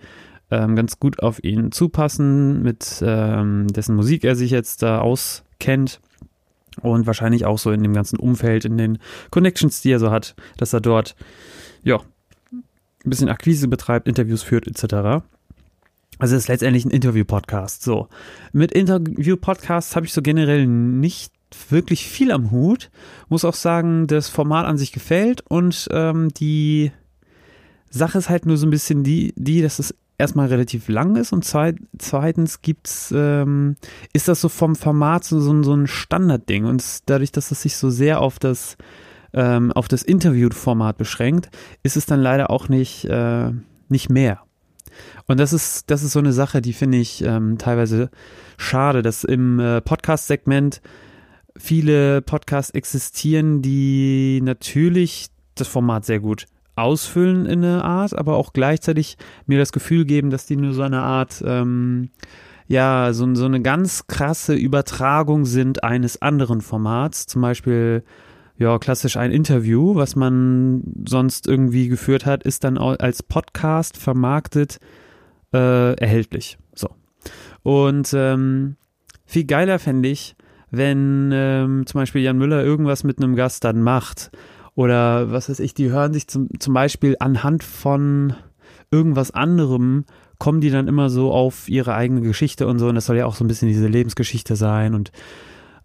ähm, 0.52 0.76
ganz 0.76 1.00
gut 1.00 1.22
auf 1.22 1.44
ihn 1.44 1.72
zupassen, 1.72 2.62
mit 2.62 3.04
ähm, 3.06 3.68
dessen 3.68 3.96
Musik 3.96 4.24
er 4.24 4.36
sich 4.36 4.52
jetzt 4.52 4.84
da 4.84 5.00
auskennt 5.00 6.02
und 6.82 7.08
wahrscheinlich 7.08 7.46
auch 7.46 7.58
so 7.58 7.72
in 7.72 7.84
dem 7.84 7.94
ganzen 7.94 8.20
Umfeld, 8.20 8.66
in 8.66 8.78
den 8.78 9.00
Connections, 9.32 9.82
die 9.82 9.92
er 9.92 10.00
so 10.00 10.12
hat, 10.12 10.36
dass 10.58 10.74
er 10.74 10.82
dort 10.82 11.16
ja 11.84 12.00
ein 13.06 13.10
bisschen 13.10 13.30
Akquise 13.30 13.68
betreibt, 13.68 14.08
Interviews 14.08 14.44
führt 14.44 14.68
etc. 14.68 15.24
Also 16.20 16.36
es 16.36 16.44
ist 16.44 16.48
letztendlich 16.50 16.86
ein 16.86 16.92
Interview-Podcast. 16.92 17.82
So. 17.82 18.10
Mit 18.52 18.74
Interview-Podcasts 18.74 19.96
habe 19.96 20.06
ich 20.06 20.14
so 20.14 20.22
generell 20.22 20.68
nicht 20.68 21.34
wirklich 21.70 22.08
viel 22.08 22.32
am 22.32 22.52
Hut. 22.52 22.92
Muss 23.30 23.46
auch 23.46 23.54
sagen, 23.54 24.08
das 24.08 24.28
Format 24.28 24.66
an 24.66 24.78
sich 24.78 24.92
gefällt 24.92 25.42
und 25.48 25.88
ähm, 25.92 26.30
die 26.34 26.92
Sache 27.90 28.18
ist 28.18 28.30
halt 28.30 28.46
nur 28.46 28.58
so 28.58 28.68
ein 28.68 28.70
bisschen 28.70 29.04
die, 29.04 29.34
die, 29.36 29.62
dass 29.62 29.80
es 29.80 29.96
erstmal 30.18 30.48
relativ 30.48 30.90
lang 30.90 31.16
ist 31.16 31.32
und 31.32 31.46
zweitens 31.46 32.62
gibt's, 32.62 33.12
ähm, 33.16 33.78
ist 34.14 34.28
das 34.28 34.42
so 34.42 34.50
vom 34.50 34.76
Format 34.76 35.24
so, 35.24 35.40
so, 35.40 35.64
so 35.64 35.74
ein 35.74 35.88
Standardding 35.88 36.66
und 36.66 36.84
dadurch, 37.06 37.32
dass 37.32 37.52
es 37.52 37.62
sich 37.62 37.78
so 37.78 37.90
sehr 37.90 38.20
auf 38.22 38.38
das 38.38 38.76
ähm, 39.34 39.72
auf 39.72 39.88
das 39.88 40.04
Interview-Format 40.04 40.98
beschränkt, 40.98 41.50
ist 41.84 41.98
es 41.98 42.06
dann 42.06 42.22
leider 42.22 42.50
auch 42.50 42.70
nicht, 42.70 43.06
äh, 43.06 43.52
nicht 43.90 44.10
mehr. 44.10 44.42
Und 45.28 45.40
das 45.40 45.54
ist, 45.54 45.90
das 45.90 46.04
ist 46.04 46.14
so 46.14 46.20
eine 46.20 46.34
Sache, 46.34 46.62
die 46.62 46.74
finde 46.74 46.98
ich 46.98 47.24
ähm, 47.24 47.58
teilweise 47.58 48.10
schade, 48.58 49.02
dass 49.02 49.24
im 49.24 49.60
äh, 49.60 49.82
Podcast-Segment 49.82 50.82
viele 51.58 52.22
Podcasts 52.22 52.72
existieren, 52.72 53.62
die 53.62 54.42
natürlich 54.44 55.28
das 55.56 55.68
Format 55.68 56.06
sehr 56.06 56.20
gut 56.20 56.46
ausfüllen 56.76 57.46
in 57.46 57.64
einer 57.64 57.84
Art, 57.84 58.18
aber 58.18 58.38
auch 58.38 58.54
gleichzeitig 58.54 59.18
mir 59.46 59.60
das 59.60 59.72
Gefühl 59.72 60.06
geben, 60.06 60.30
dass 60.30 60.46
die 60.46 60.56
nur 60.56 60.74
so 60.74 60.82
eine 60.82 61.02
Art, 61.02 61.44
ähm, 61.46 62.10
ja 62.68 63.12
so, 63.12 63.36
so 63.36 63.46
eine 63.46 63.62
ganz 63.62 64.08
krasse 64.08 64.56
Übertragung 64.56 65.46
sind 65.46 65.84
eines 65.84 66.22
anderen 66.22 66.62
Formats, 66.62 67.26
zum 67.26 67.42
Beispiel 67.42 68.04
ja, 68.60 68.78
klassisch 68.78 69.16
ein 69.16 69.32
Interview, 69.32 69.96
was 69.96 70.18
man 70.18 70.84
sonst 71.08 71.48
irgendwie 71.48 71.88
geführt 71.88 72.26
hat, 72.26 72.44
ist 72.44 72.66
dann 72.66 72.78
als 72.78 73.24
Podcast 73.24 73.96
vermarktet 73.96 74.80
äh, 75.54 75.94
erhältlich. 75.94 76.58
So. 76.76 76.90
Und 77.64 78.14
ähm, 78.14 78.76
viel 79.26 79.46
geiler 79.46 79.80
fände 79.80 80.10
ich, 80.10 80.36
wenn 80.72 81.32
ähm, 81.34 81.86
zum 81.86 82.02
Beispiel 82.02 82.22
Jan 82.22 82.38
Müller 82.38 82.62
irgendwas 82.62 83.06
mit 83.06 83.18
einem 83.18 83.38
Gast 83.38 83.64
dann 83.64 83.82
macht. 83.82 84.30
Oder 84.76 85.32
was 85.32 85.50
weiß 85.50 85.62
ich, 85.62 85.74
die 85.74 85.90
hören 85.90 86.14
sich 86.14 86.28
zum, 86.28 86.50
zum 86.60 86.74
Beispiel 86.74 87.16
anhand 87.20 87.64
von 87.64 88.34
irgendwas 88.92 89.32
anderem, 89.32 90.04
kommen 90.38 90.60
die 90.60 90.70
dann 90.70 90.90
immer 90.90 91.10
so 91.10 91.32
auf 91.32 91.70
ihre 91.70 91.96
eigene 91.96 92.22
Geschichte 92.22 92.68
und 92.68 92.78
so. 92.80 92.90
Und 92.90 92.96
das 92.96 93.06
soll 93.06 93.18
ja 93.18 93.26
auch 93.26 93.36
so 93.36 93.46
ein 93.46 93.48
bisschen 93.48 93.70
diese 93.70 93.88
Lebensgeschichte 93.88 94.58
sein 94.58 94.96
und 94.96 95.14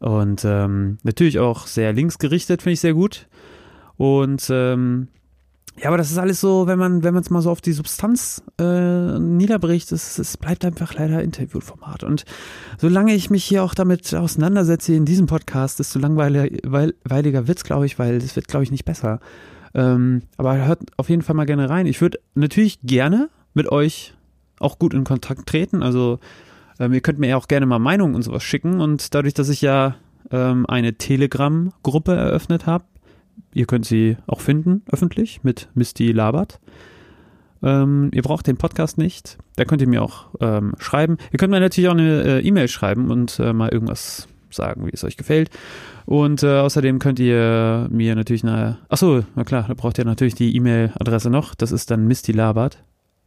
und 0.05 0.45
ähm, 0.45 0.99
natürlich 1.03 1.39
auch 1.39 1.67
sehr 1.67 1.95
linksgerichtet, 1.95 2.61
finde 2.61 2.75
ich 2.75 2.81
sehr 2.81 2.93
gut. 2.93 3.27
Und 3.97 4.51
ähm, 4.51 5.09
ja, 5.81 5.89
aber 5.89 5.97
das 5.97 6.11
ist 6.11 6.19
alles 6.19 6.43
so, 6.43 6.67
wenn 6.67 6.79
man, 6.79 7.03
wenn 7.03 7.15
man 7.15 7.23
es 7.23 7.31
mal 7.31 7.41
so 7.41 7.51
auf 7.51 7.63
die 7.63 7.73
Substanz 7.73 8.43
äh, 8.61 9.19
niederbricht, 9.19 9.91
es, 9.93 10.19
es 10.19 10.37
bleibt 10.37 10.67
einfach 10.67 10.93
leider 10.93 11.23
Interviewformat. 11.23 12.05
Und 12.05 12.27
solange 12.77 13.15
ich 13.15 13.31
mich 13.31 13.45
hier 13.45 13.65
auch 13.65 13.73
damit 13.73 14.15
auseinandersetze 14.15 14.93
in 14.93 15.07
diesem 15.07 15.27
Podcast, 15.27 15.79
desto 15.79 15.99
langweiliger 15.99 17.49
wird's, 17.49 17.65
glaube 17.65 17.87
ich, 17.87 17.99
weil 17.99 18.17
es 18.17 18.37
wird, 18.37 18.47
glaube 18.47 18.65
ich, 18.65 18.71
nicht 18.71 18.85
besser. 18.85 19.21
Ähm, 19.73 20.21
aber 20.37 20.67
hört 20.67 20.83
auf 20.99 21.09
jeden 21.09 21.23
Fall 21.23 21.35
mal 21.35 21.47
gerne 21.47 21.71
rein. 21.71 21.87
Ich 21.87 22.03
würde 22.03 22.19
natürlich 22.35 22.81
gerne 22.83 23.31
mit 23.55 23.73
euch 23.73 24.13
auch 24.61 24.79
gut 24.79 24.93
in 24.93 25.05
Kontakt 25.05 25.47
treten. 25.47 25.83
Also 25.83 26.19
ähm, 26.79 26.93
ihr 26.93 27.01
könnt 27.01 27.19
mir 27.19 27.29
ja 27.29 27.37
auch 27.37 27.49
gerne 27.49 27.67
mal 27.67 27.79
Meinungen 27.79 28.15
und 28.15 28.23
sowas 28.23 28.43
schicken. 28.43 28.81
Und 28.81 29.15
dadurch, 29.15 29.35
dass 29.35 29.49
ich 29.49 29.61
ja 29.61 29.97
ähm, 30.31 30.67
eine 30.67 30.95
Telegram-Gruppe 30.95 32.15
eröffnet 32.15 32.67
habe, 32.67 32.85
Ihr 33.53 33.67
könnt 33.67 33.87
sie 33.87 34.17
auch 34.27 34.41
finden, 34.41 34.83
öffentlich, 34.91 35.45
mit 35.45 35.69
Misty 35.75 36.11
Labert. 36.13 36.61
Ähm, 37.63 38.11
ihr 38.13 38.23
braucht 38.23 38.47
den 38.47 38.57
Podcast 38.57 38.99
nicht. 38.99 39.39
Da 39.57 39.65
könnt 39.65 39.81
ihr 39.81 39.89
mir 39.89 40.03
auch 40.03 40.27
ähm, 40.41 40.75
schreiben. 40.79 41.19
Ihr 41.33 41.39
könnt 41.39 41.53
mir 41.53 41.61
natürlich 41.61 41.89
auch 41.89 41.95
eine 41.95 42.23
äh, 42.25 42.47
E-Mail 42.47 42.69
schreiben 42.69 43.11
und 43.11 43.39
äh, 43.39 43.53
mal 43.53 43.71
irgendwas 43.71 44.29
sagen, 44.51 44.87
wie 44.87 44.91
es 44.93 45.05
euch 45.05 45.17
gefällt. 45.17 45.51
Und 46.05 46.43
äh, 46.43 46.59
außerdem 46.59 46.99
könnt 46.99 47.21
ihr 47.21 47.89
mir 47.91 48.15
natürlich 48.15 48.45
eine. 48.45 48.79
Achso, 48.89 49.23
na 49.35 49.45
klar, 49.45 49.65
da 49.67 49.75
braucht 49.75 49.99
ihr 49.99 50.05
natürlich 50.05 50.35
die 50.35 50.55
E-Mail-Adresse 50.57 51.31
noch. 51.31 51.55
Das 51.55 51.73
ist 51.73 51.91
dann 51.91 52.07
mistylabert 52.07 52.83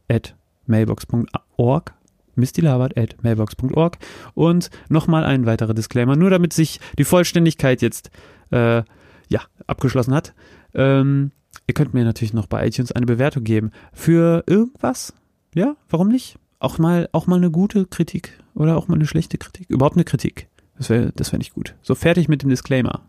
at 0.08 0.36
mailbox.org 0.66 1.97
mistylabert 2.38 2.96
at 2.96 3.22
mailbox.org 3.22 3.98
und 4.34 4.70
nochmal 4.88 5.24
ein 5.24 5.46
weiterer 5.46 5.74
Disclaimer, 5.74 6.16
nur 6.16 6.30
damit 6.30 6.52
sich 6.52 6.80
die 6.98 7.04
Vollständigkeit 7.04 7.82
jetzt 7.82 8.10
äh, 8.50 8.82
ja, 9.28 9.40
abgeschlossen 9.66 10.14
hat. 10.14 10.34
Ähm, 10.74 11.32
ihr 11.66 11.74
könnt 11.74 11.94
mir 11.94 12.04
natürlich 12.04 12.32
noch 12.32 12.46
bei 12.46 12.66
iTunes 12.66 12.92
eine 12.92 13.06
Bewertung 13.06 13.44
geben. 13.44 13.70
Für 13.92 14.44
irgendwas? 14.46 15.12
Ja, 15.54 15.76
warum 15.88 16.08
nicht? 16.08 16.36
Auch 16.60 16.78
mal, 16.78 17.08
auch 17.12 17.26
mal 17.26 17.36
eine 17.36 17.50
gute 17.50 17.86
Kritik 17.86 18.38
oder 18.54 18.76
auch 18.76 18.88
mal 18.88 18.96
eine 18.96 19.06
schlechte 19.06 19.38
Kritik. 19.38 19.68
Überhaupt 19.70 19.96
eine 19.96 20.04
Kritik. 20.04 20.48
Das 20.76 20.90
wäre 20.90 21.12
das 21.14 21.32
wär 21.32 21.38
nicht 21.38 21.54
gut. 21.54 21.74
So, 21.82 21.94
fertig 21.94 22.28
mit 22.28 22.42
dem 22.42 22.50
Disclaimer. 22.50 23.02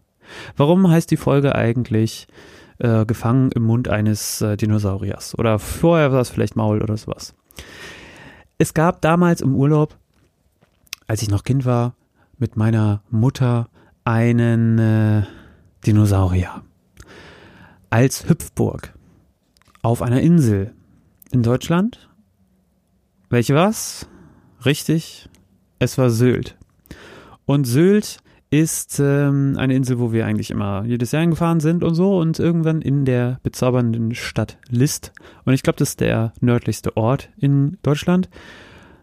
Warum 0.57 0.89
heißt 0.89 1.09
die 1.09 1.17
Folge 1.17 1.55
eigentlich 1.55 2.27
äh, 2.79 3.05
Gefangen 3.05 3.51
im 3.51 3.63
Mund 3.63 3.87
eines 3.87 4.41
äh, 4.41 4.57
Dinosauriers? 4.57 5.37
Oder 5.37 5.59
vorher 5.59 6.11
war 6.11 6.21
es 6.21 6.29
vielleicht 6.29 6.55
Maul 6.55 6.81
oder 6.81 6.97
sowas. 6.97 7.35
Es 8.61 8.73
gab 8.73 8.99
damals 8.99 9.39
im 9.39 9.55
Urlaub, 9.55 9.97
als 11.07 11.21
ich 11.21 11.29
noch 11.29 11.45
Kind 11.45 11.63
war, 11.63 11.95
mit 12.37 12.57
meiner 12.57 13.01
Mutter 13.09 13.69
einen 14.03 14.77
äh, 14.77 15.23
Dinosaurier. 15.85 16.61
Als 17.89 18.27
Hüpfburg. 18.27 18.93
Auf 19.81 20.01
einer 20.01 20.19
Insel. 20.19 20.73
In 21.31 21.41
Deutschland. 21.41 22.09
Welche 23.29 23.55
war's? 23.55 24.09
Richtig. 24.65 25.29
Es 25.79 25.97
war 25.97 26.09
Sylt. 26.09 26.57
Und 27.45 27.63
Sylt 27.63 28.17
ist 28.51 28.99
ähm, 28.99 29.55
eine 29.57 29.75
Insel, 29.75 29.99
wo 29.99 30.11
wir 30.11 30.25
eigentlich 30.25 30.49
immer 30.49 30.83
jedes 30.85 31.11
Jahr 31.11 31.21
hingefahren 31.21 31.59
sind 31.59 31.83
und 31.83 31.93
so 31.93 32.17
und 32.17 32.39
irgendwann 32.39 32.81
in 32.81 33.05
der 33.05 33.39
bezaubernden 33.43 34.15
Stadt 34.15 34.57
List. 34.69 35.11
Und 35.45 35.53
ich 35.53 35.61
glaube, 35.61 35.77
das 35.77 35.89
ist 35.89 35.99
der 35.99 36.33
nördlichste 36.39 36.97
Ort 36.97 37.29
in 37.37 37.77
Deutschland. 37.83 38.29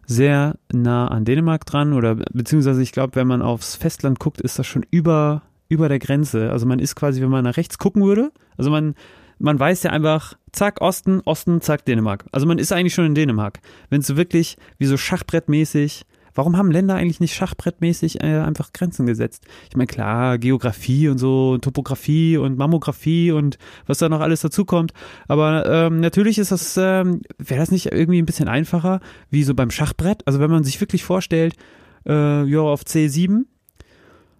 Sehr 0.04 0.56
nah 0.72 1.08
an 1.08 1.24
Dänemark 1.24 1.64
dran 1.66 1.92
oder 1.92 2.14
beziehungsweise 2.14 2.82
ich 2.82 2.92
glaube, 2.92 3.14
wenn 3.16 3.26
man 3.26 3.42
aufs 3.42 3.76
Festland 3.76 4.18
guckt, 4.18 4.40
ist 4.40 4.58
das 4.58 4.66
schon 4.66 4.84
über 4.90 5.42
über 5.68 5.88
der 5.88 5.98
Grenze. 5.98 6.50
Also 6.50 6.66
man 6.66 6.78
ist 6.78 6.94
quasi, 6.94 7.20
wenn 7.20 7.30
man 7.30 7.44
nach 7.44 7.56
rechts 7.56 7.78
gucken 7.78 8.04
würde, 8.04 8.32
also 8.56 8.70
man, 8.70 8.94
man 9.38 9.58
weiß 9.58 9.82
ja 9.82 9.90
einfach, 9.90 10.34
zack, 10.52 10.80
Osten, 10.80 11.20
Osten, 11.24 11.60
zack, 11.60 11.84
Dänemark. 11.84 12.24
Also 12.32 12.46
man 12.46 12.58
ist 12.58 12.72
eigentlich 12.72 12.94
schon 12.94 13.06
in 13.06 13.14
Dänemark. 13.14 13.60
Wenn 13.90 14.00
es 14.00 14.06
so 14.06 14.16
wirklich 14.16 14.56
wie 14.78 14.86
so 14.86 14.96
Schachbrettmäßig, 14.96 16.04
warum 16.36 16.56
haben 16.56 16.70
Länder 16.70 16.94
eigentlich 16.94 17.20
nicht 17.20 17.34
schachbrettmäßig 17.34 18.22
äh, 18.22 18.38
einfach 18.38 18.72
Grenzen 18.72 19.06
gesetzt? 19.06 19.44
Ich 19.68 19.76
meine, 19.76 19.86
klar, 19.86 20.38
Geografie 20.38 21.08
und 21.08 21.18
so, 21.18 21.58
Topografie 21.58 22.36
und 22.36 22.56
Mammographie 22.56 23.32
und 23.32 23.58
was 23.86 23.98
da 23.98 24.08
noch 24.08 24.20
alles 24.20 24.42
dazukommt. 24.42 24.92
Aber 25.26 25.66
ähm, 25.68 26.00
natürlich 26.00 26.38
ist 26.38 26.52
das, 26.52 26.76
ähm, 26.76 27.22
wäre 27.38 27.60
das 27.60 27.70
nicht 27.70 27.86
irgendwie 27.92 28.20
ein 28.20 28.26
bisschen 28.26 28.48
einfacher, 28.48 29.00
wie 29.30 29.42
so 29.42 29.54
beim 29.54 29.70
Schachbrett? 29.70 30.26
Also 30.26 30.38
wenn 30.38 30.50
man 30.50 30.64
sich 30.64 30.80
wirklich 30.80 31.02
vorstellt, 31.02 31.54
äh, 32.06 32.44
ja, 32.44 32.60
auf 32.60 32.82
C7, 32.82 33.44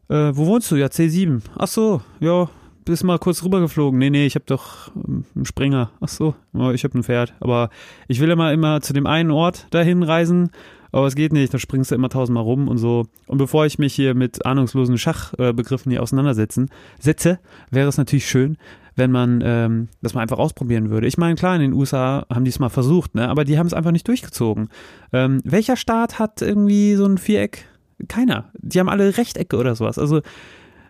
äh, 0.08 0.14
wo 0.32 0.46
wohnst 0.46 0.70
du? 0.70 0.76
Ja, 0.76 0.86
C7. 0.86 1.40
Ach 1.56 1.66
so, 1.66 2.02
ja, 2.20 2.48
bist 2.86 3.04
mal 3.04 3.18
kurz 3.18 3.42
rübergeflogen. 3.42 3.98
Nee, 3.98 4.10
nee, 4.10 4.26
ich 4.26 4.36
habe 4.36 4.44
doch 4.46 4.94
ähm, 4.94 5.24
einen 5.34 5.44
Springer. 5.44 5.90
Ach 6.00 6.08
so, 6.08 6.34
ich 6.72 6.84
habe 6.84 6.98
ein 6.98 7.02
Pferd. 7.02 7.34
Aber 7.40 7.68
ich 8.08 8.20
will 8.20 8.30
immer 8.30 8.52
immer 8.52 8.80
zu 8.80 8.92
dem 8.92 9.06
einen 9.06 9.30
Ort 9.30 9.66
dahin 9.70 10.02
reisen. 10.02 10.50
Aber 10.92 11.06
es 11.06 11.14
geht 11.14 11.32
nicht, 11.32 11.52
da 11.52 11.58
springst 11.58 11.90
du 11.90 11.94
immer 11.94 12.08
tausendmal 12.08 12.42
rum 12.42 12.68
und 12.68 12.78
so. 12.78 13.06
Und 13.26 13.38
bevor 13.38 13.66
ich 13.66 13.78
mich 13.78 13.94
hier 13.94 14.14
mit 14.14 14.44
ahnungslosen 14.46 14.98
Schachbegriffen 14.98 15.90
hier 15.90 16.02
auseinandersetzen 16.02 16.70
setze, 16.98 17.38
wäre 17.70 17.88
es 17.88 17.98
natürlich 17.98 18.28
schön, 18.28 18.56
wenn 18.94 19.10
man 19.10 19.42
ähm, 19.44 19.88
das 20.02 20.14
mal 20.14 20.22
einfach 20.22 20.38
ausprobieren 20.38 20.90
würde. 20.90 21.06
Ich 21.06 21.18
meine, 21.18 21.34
klar, 21.34 21.54
in 21.54 21.60
den 21.60 21.72
USA 21.72 22.26
haben 22.30 22.44
die 22.44 22.50
es 22.50 22.58
mal 22.58 22.70
versucht, 22.70 23.14
ne? 23.14 23.28
aber 23.28 23.44
die 23.44 23.58
haben 23.58 23.66
es 23.66 23.74
einfach 23.74 23.92
nicht 23.92 24.08
durchgezogen. 24.08 24.68
Ähm, 25.12 25.40
welcher 25.44 25.76
Staat 25.76 26.18
hat 26.18 26.42
irgendwie 26.42 26.94
so 26.94 27.04
ein 27.04 27.18
Viereck? 27.18 27.66
Keiner. 28.08 28.50
Die 28.58 28.78
haben 28.78 28.88
alle 28.88 29.16
Rechtecke 29.16 29.56
oder 29.56 29.74
sowas. 29.74 29.98
Also 29.98 30.20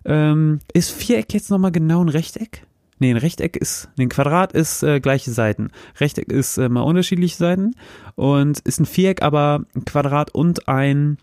ähm, 0.05 0.61
ist 0.73 0.91
Viereck 0.91 1.35
jetzt 1.35 1.51
nochmal 1.51 1.73
genau 1.73 2.03
ein 2.03 2.09
Rechteck? 2.09 2.63
Nee, 2.99 3.11
ein 3.11 3.19
Rechteck 3.19 3.57
ist, 3.57 3.89
ein 3.99 4.09
Quadrat 4.09 4.53
ist 4.53 4.83
äh, 4.83 5.01
gleiche 5.01 5.31
Seiten. 5.31 5.71
Rechteck 6.01 6.33
ist 6.33 6.57
äh, 6.57 6.69
mal 6.69 6.83
unterschiedliche 6.83 7.37
Seiten 7.37 7.75
und 8.15 8.61
ist 8.61 8.81
ein 8.81 8.87
Viereck, 8.87 9.23
aber 9.23 9.65
ein 9.75 9.85
Quadrat 9.85 10.35
und 10.35 10.69
ein, 10.69 11.19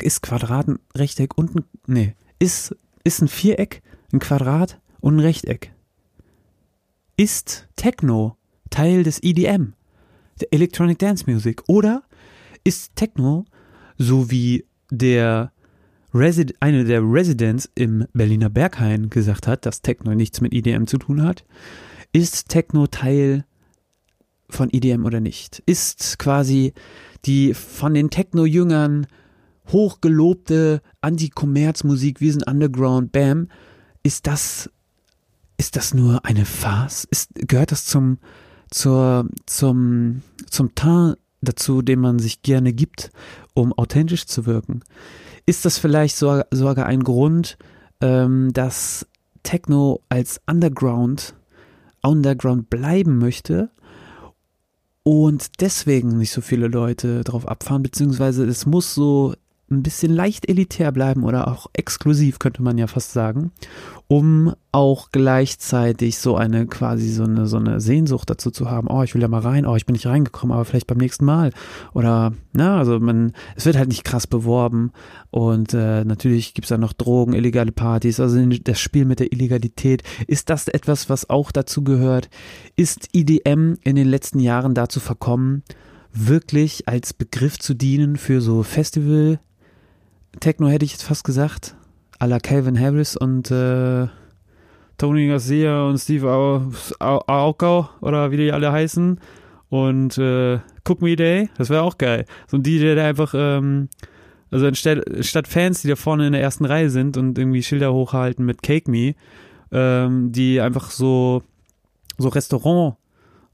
ist 0.00 0.22
Quadrat 0.22 0.68
ein 0.68 0.78
Rechteck 0.94 1.36
und 1.38 1.56
ein, 1.56 1.64
nee, 1.86 2.14
ist, 2.38 2.76
ist 3.04 3.22
ein 3.22 3.28
Viereck, 3.28 3.82
ein 4.12 4.18
Quadrat 4.18 4.78
und 5.00 5.16
ein 5.16 5.20
Rechteck. 5.20 5.72
Ist 7.16 7.66
Techno 7.76 8.36
Teil 8.68 9.02
des 9.02 9.22
EDM, 9.22 9.72
der 10.40 10.52
Electronic 10.52 10.98
Dance 10.98 11.24
Music, 11.26 11.62
oder 11.68 12.02
ist 12.64 12.94
Techno 12.96 13.46
so 13.96 14.30
wie 14.30 14.66
der 14.90 15.52
Resid 16.16 16.54
eine 16.60 16.84
der 16.84 17.02
Residents 17.02 17.70
im 17.74 18.06
Berliner 18.12 18.48
Berghain 18.48 19.10
gesagt 19.10 19.46
hat, 19.46 19.66
dass 19.66 19.82
Techno 19.82 20.14
nichts 20.14 20.40
mit 20.40 20.52
EDM 20.52 20.86
zu 20.86 20.98
tun 20.98 21.22
hat. 21.22 21.44
Ist 22.12 22.48
Techno 22.48 22.86
Teil 22.86 23.44
von 24.48 24.70
EDM 24.72 25.04
oder 25.04 25.20
nicht? 25.20 25.62
Ist 25.66 26.18
quasi 26.18 26.72
die 27.24 27.54
von 27.54 27.94
den 27.94 28.10
Techno-Jüngern 28.10 29.06
hochgelobte 29.68 30.80
Anti-Kommerz-Musik 31.00 32.20
wie 32.20 32.30
ein 32.30 32.42
Underground 32.42 33.12
Bam, 33.12 33.48
ist 34.02 34.26
das, 34.26 34.70
ist 35.56 35.76
das 35.76 35.92
nur 35.92 36.24
eine 36.24 36.44
Farce? 36.44 37.06
Ist, 37.10 37.30
gehört 37.34 37.72
das 37.72 37.84
zum, 37.84 38.18
zur, 38.70 39.28
zum, 39.46 40.22
zum 40.48 40.74
Teint 40.76 41.18
dazu, 41.42 41.82
den 41.82 42.00
man 42.00 42.20
sich 42.20 42.42
gerne 42.42 42.72
gibt? 42.72 43.10
um 43.56 43.72
authentisch 43.72 44.26
zu 44.26 44.46
wirken. 44.46 44.82
Ist 45.46 45.64
das 45.64 45.78
vielleicht 45.78 46.16
so, 46.16 46.42
sogar 46.50 46.86
ein 46.86 47.04
Grund, 47.04 47.56
ähm, 48.00 48.52
dass 48.52 49.06
Techno 49.42 50.00
als 50.08 50.40
Underground, 50.46 51.34
Underground 52.02 52.68
bleiben 52.68 53.18
möchte 53.18 53.70
und 55.04 55.60
deswegen 55.60 56.18
nicht 56.18 56.32
so 56.32 56.40
viele 56.40 56.66
Leute 56.66 57.22
drauf 57.22 57.46
abfahren, 57.46 57.84
beziehungsweise 57.84 58.44
es 58.44 58.66
muss 58.66 58.92
so 58.94 59.34
ein 59.68 59.82
bisschen 59.82 60.12
leicht 60.12 60.48
elitär 60.48 60.92
bleiben 60.92 61.24
oder 61.24 61.48
auch 61.48 61.66
exklusiv, 61.72 62.38
könnte 62.38 62.62
man 62.62 62.78
ja 62.78 62.86
fast 62.86 63.12
sagen, 63.12 63.50
um 64.06 64.54
auch 64.70 65.10
gleichzeitig 65.10 66.18
so 66.18 66.36
eine 66.36 66.66
quasi 66.66 67.08
so 67.08 67.24
eine, 67.24 67.46
so 67.48 67.56
eine 67.56 67.80
Sehnsucht 67.80 68.30
dazu 68.30 68.52
zu 68.52 68.70
haben, 68.70 68.86
oh, 68.88 69.02
ich 69.02 69.14
will 69.14 69.22
ja 69.22 69.28
mal 69.28 69.40
rein, 69.40 69.66
oh, 69.66 69.74
ich 69.74 69.84
bin 69.84 69.94
nicht 69.94 70.06
reingekommen, 70.06 70.54
aber 70.54 70.64
vielleicht 70.64 70.86
beim 70.86 70.98
nächsten 70.98 71.24
Mal. 71.24 71.50
Oder, 71.94 72.32
na, 72.52 72.78
also 72.78 73.00
man, 73.00 73.32
es 73.56 73.66
wird 73.66 73.76
halt 73.76 73.88
nicht 73.88 74.04
krass 74.04 74.28
beworben 74.28 74.92
und 75.30 75.74
äh, 75.74 76.04
natürlich 76.04 76.54
gibt's 76.54 76.68
da 76.68 76.78
noch 76.78 76.92
Drogen, 76.92 77.32
illegale 77.32 77.72
Partys, 77.72 78.20
also 78.20 78.44
das 78.46 78.78
Spiel 78.78 79.04
mit 79.04 79.18
der 79.18 79.32
Illegalität. 79.32 80.04
Ist 80.28 80.48
das 80.48 80.68
etwas, 80.68 81.10
was 81.10 81.28
auch 81.28 81.50
dazu 81.50 81.82
gehört? 81.82 82.28
Ist 82.76 83.08
IDM 83.12 83.78
in 83.82 83.96
den 83.96 84.06
letzten 84.06 84.38
Jahren 84.38 84.74
dazu 84.74 85.00
verkommen, 85.00 85.64
wirklich 86.12 86.86
als 86.88 87.12
Begriff 87.12 87.58
zu 87.58 87.74
dienen 87.74 88.16
für 88.16 88.40
so 88.40 88.62
Festival, 88.62 89.40
Techno 90.40 90.68
hätte 90.68 90.84
ich 90.84 90.92
jetzt 90.92 91.04
fast 91.04 91.24
gesagt, 91.24 91.76
à 92.18 92.26
la 92.26 92.38
Calvin 92.38 92.78
Harris 92.78 93.16
und 93.16 93.50
äh, 93.50 94.06
Tony 94.98 95.28
Garcia 95.28 95.86
und 95.88 95.98
Steve 95.98 96.70
Aukau 96.98 97.88
oder 98.00 98.30
wie 98.30 98.36
die 98.36 98.52
alle 98.52 98.72
heißen 98.72 99.20
und 99.68 100.18
äh, 100.18 100.58
Cook 100.84 101.02
Me 101.02 101.16
Day, 101.16 101.50
das 101.58 101.70
wäre 101.70 101.82
auch 101.82 101.98
geil. 101.98 102.24
So 102.46 102.56
ein 102.56 102.62
DJ, 102.62 102.94
der 102.94 103.06
einfach, 103.06 103.34
ähm, 103.36 103.88
also 104.50 104.72
statt, 104.74 105.04
statt 105.20 105.48
Fans, 105.48 105.82
die 105.82 105.88
da 105.88 105.96
vorne 105.96 106.26
in 106.26 106.32
der 106.32 106.42
ersten 106.42 106.64
Reihe 106.64 106.90
sind 106.90 107.16
und 107.16 107.38
irgendwie 107.38 107.62
Schilder 107.62 107.92
hochhalten 107.92 108.44
mit 108.44 108.62
Cake 108.62 108.90
Me, 108.90 109.14
ähm, 109.72 110.32
die 110.32 110.60
einfach 110.60 110.90
so, 110.90 111.42
so 112.16 112.28
Restaurant, 112.28 112.96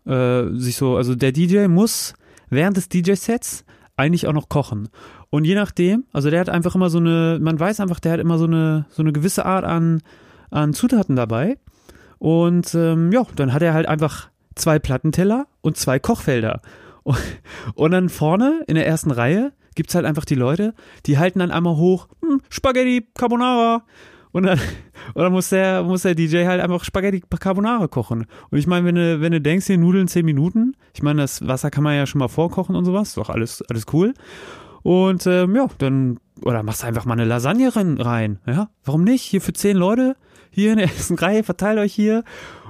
äh, 0.06 0.48
sich 0.52 0.76
so, 0.76 0.96
also 0.96 1.14
der 1.14 1.32
DJ 1.32 1.66
muss 1.66 2.14
während 2.50 2.76
des 2.76 2.88
DJ-Sets 2.88 3.64
eigentlich 3.96 4.26
auch 4.26 4.32
noch 4.32 4.48
kochen. 4.48 4.88
Und 5.32 5.44
je 5.46 5.54
nachdem, 5.54 6.04
also 6.12 6.28
der 6.28 6.40
hat 6.40 6.50
einfach 6.50 6.74
immer 6.74 6.90
so 6.90 6.98
eine, 6.98 7.38
man 7.40 7.58
weiß 7.58 7.80
einfach, 7.80 8.00
der 8.00 8.12
hat 8.12 8.20
immer 8.20 8.36
so 8.36 8.44
eine, 8.44 8.84
so 8.90 9.00
eine 9.00 9.14
gewisse 9.14 9.46
Art 9.46 9.64
an, 9.64 10.02
an 10.50 10.74
Zutaten 10.74 11.16
dabei. 11.16 11.56
Und 12.18 12.74
ähm, 12.74 13.10
ja, 13.12 13.24
dann 13.34 13.54
hat 13.54 13.62
er 13.62 13.72
halt 13.72 13.88
einfach 13.88 14.28
zwei 14.56 14.78
Plattenteller 14.78 15.46
und 15.62 15.78
zwei 15.78 15.98
Kochfelder. 15.98 16.60
Und, 17.02 17.16
und 17.74 17.92
dann 17.92 18.10
vorne 18.10 18.62
in 18.66 18.74
der 18.74 18.86
ersten 18.86 19.10
Reihe 19.10 19.52
gibt 19.74 19.88
es 19.88 19.94
halt 19.94 20.04
einfach 20.04 20.26
die 20.26 20.34
Leute, 20.34 20.74
die 21.06 21.16
halten 21.16 21.38
dann 21.38 21.50
einmal 21.50 21.76
hoch, 21.76 22.08
hm, 22.20 22.42
Spaghetti 22.50 23.08
Carbonara. 23.14 23.84
Und 24.32 24.42
dann, 24.42 24.58
und 25.14 25.22
dann 25.22 25.32
muss 25.32 25.48
der, 25.48 25.82
muss 25.82 26.02
der 26.02 26.14
DJ 26.14 26.44
halt 26.44 26.60
einfach 26.60 26.84
Spaghetti 26.84 27.22
Carbonara 27.40 27.88
kochen. 27.88 28.26
Und 28.50 28.58
ich 28.58 28.66
meine, 28.66 28.84
wenn 28.84 28.96
du, 28.96 29.22
wenn 29.22 29.32
du 29.32 29.40
denkst, 29.40 29.66
hier 29.66 29.78
Nudeln 29.78 30.08
10 30.08 30.26
Minuten, 30.26 30.76
ich 30.92 31.02
meine, 31.02 31.22
das 31.22 31.46
Wasser 31.48 31.70
kann 31.70 31.84
man 31.84 31.96
ja 31.96 32.04
schon 32.04 32.18
mal 32.18 32.28
vorkochen 32.28 32.76
und 32.76 32.84
sowas, 32.84 33.14
doch 33.14 33.30
alles, 33.30 33.62
alles 33.70 33.86
cool. 33.94 34.12
Und 34.82 35.26
ähm, 35.26 35.54
ja, 35.54 35.68
dann, 35.78 36.18
oder 36.42 36.62
machst 36.62 36.84
einfach 36.84 37.04
mal 37.04 37.14
eine 37.14 37.24
Lasagne 37.24 37.70
rein, 37.74 38.38
ja? 38.46 38.70
Warum 38.84 39.04
nicht? 39.04 39.22
Hier 39.22 39.40
für 39.40 39.52
10 39.52 39.76
Leute, 39.76 40.16
hier 40.50 40.72
in 40.72 40.78
der 40.78 40.88
ersten 40.88 41.14
Reihe, 41.14 41.44
verteilt 41.44 41.78
euch 41.78 41.94
hier. 41.94 42.24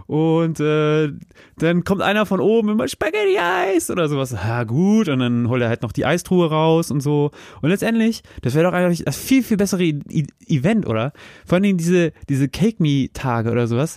Und 0.06 0.60
äh, 0.60 1.10
dann 1.56 1.84
kommt 1.84 2.02
einer 2.02 2.26
von 2.26 2.40
oben 2.40 2.68
immer 2.68 2.86
Spaghetti-Eis 2.86 3.90
oder 3.90 4.10
sowas. 4.10 4.32
Ja, 4.32 4.64
gut. 4.64 5.08
Und 5.08 5.20
dann 5.20 5.48
holt 5.48 5.62
er 5.62 5.70
halt 5.70 5.80
noch 5.80 5.92
die 5.92 6.04
Eistruhe 6.04 6.50
raus 6.50 6.90
und 6.90 7.00
so. 7.00 7.30
Und 7.62 7.70
letztendlich, 7.70 8.22
das 8.42 8.54
wäre 8.54 8.64
doch 8.64 8.74
eigentlich 8.76 9.04
das 9.04 9.16
viel, 9.16 9.42
viel 9.42 9.56
bessere 9.56 9.82
I 9.82 10.00
I 10.10 10.26
Event, 10.48 10.86
oder? 10.86 11.12
Vor 11.46 11.56
allem 11.56 11.78
diese, 11.78 12.12
diese 12.28 12.48
Cake-Me-Tage 12.48 13.50
oder 13.50 13.66
sowas. 13.66 13.96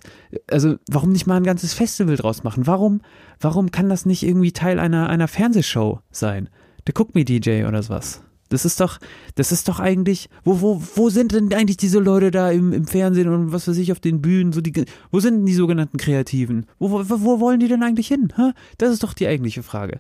Also, 0.50 0.78
warum 0.90 1.12
nicht 1.12 1.28
mal 1.28 1.36
ein 1.36 1.44
ganzes 1.44 1.74
Festival 1.74 2.16
draus 2.16 2.44
machen? 2.44 2.66
Warum, 2.66 3.02
warum 3.42 3.72
kann 3.72 3.90
das 3.90 4.06
nicht 4.06 4.24
irgendwie 4.24 4.54
Teil 4.54 4.80
einer, 4.80 5.10
einer 5.10 5.28
Fernsehshow 5.28 6.00
sein? 6.12 6.50
Der 6.88 6.94
Cook 6.98 7.15
Me 7.15 7.25
DJ 7.25 7.65
oder 7.65 7.82
sowas. 7.82 8.22
Das 8.50 8.63
ist 8.63 8.80
doch, 8.80 9.00
das 9.34 9.51
ist 9.51 9.68
doch 9.68 9.80
eigentlich, 9.80 10.30
wo, 10.44 10.62
wo, 10.62 10.82
wo 10.96 11.10
sind 11.10 11.32
denn 11.32 11.51
eigentlich 11.51 11.77
diese 11.77 12.00
Leute 12.00 12.30
da 12.30 12.51
im, 12.51 12.74
im 12.74 12.86
Fernsehen 12.86 13.27
und 13.27 13.51
was 13.51 13.68
weiß 13.68 13.77
ich 13.77 13.92
auf 13.92 14.00
den 14.00 14.22
Bühnen, 14.22 14.54
so 14.54 14.62
die, 14.62 14.86
wo 15.12 15.20
sind 15.20 15.38
denn 15.38 15.46
die 15.48 15.54
sogenannten 15.54 15.98
Kreativen? 15.98 16.68
Wo, 16.77 16.92
wo, 16.92 17.22
wo 17.22 17.39
wollen 17.39 17.60
die 17.60 17.68
denn 17.68 17.82
eigentlich 17.82 18.08
hin? 18.08 18.32
Hä? 18.36 18.51
Das 18.77 18.92
ist 18.92 19.04
doch 19.04 19.13
die 19.13 19.27
eigentliche 19.27 19.63
Frage. 19.63 20.00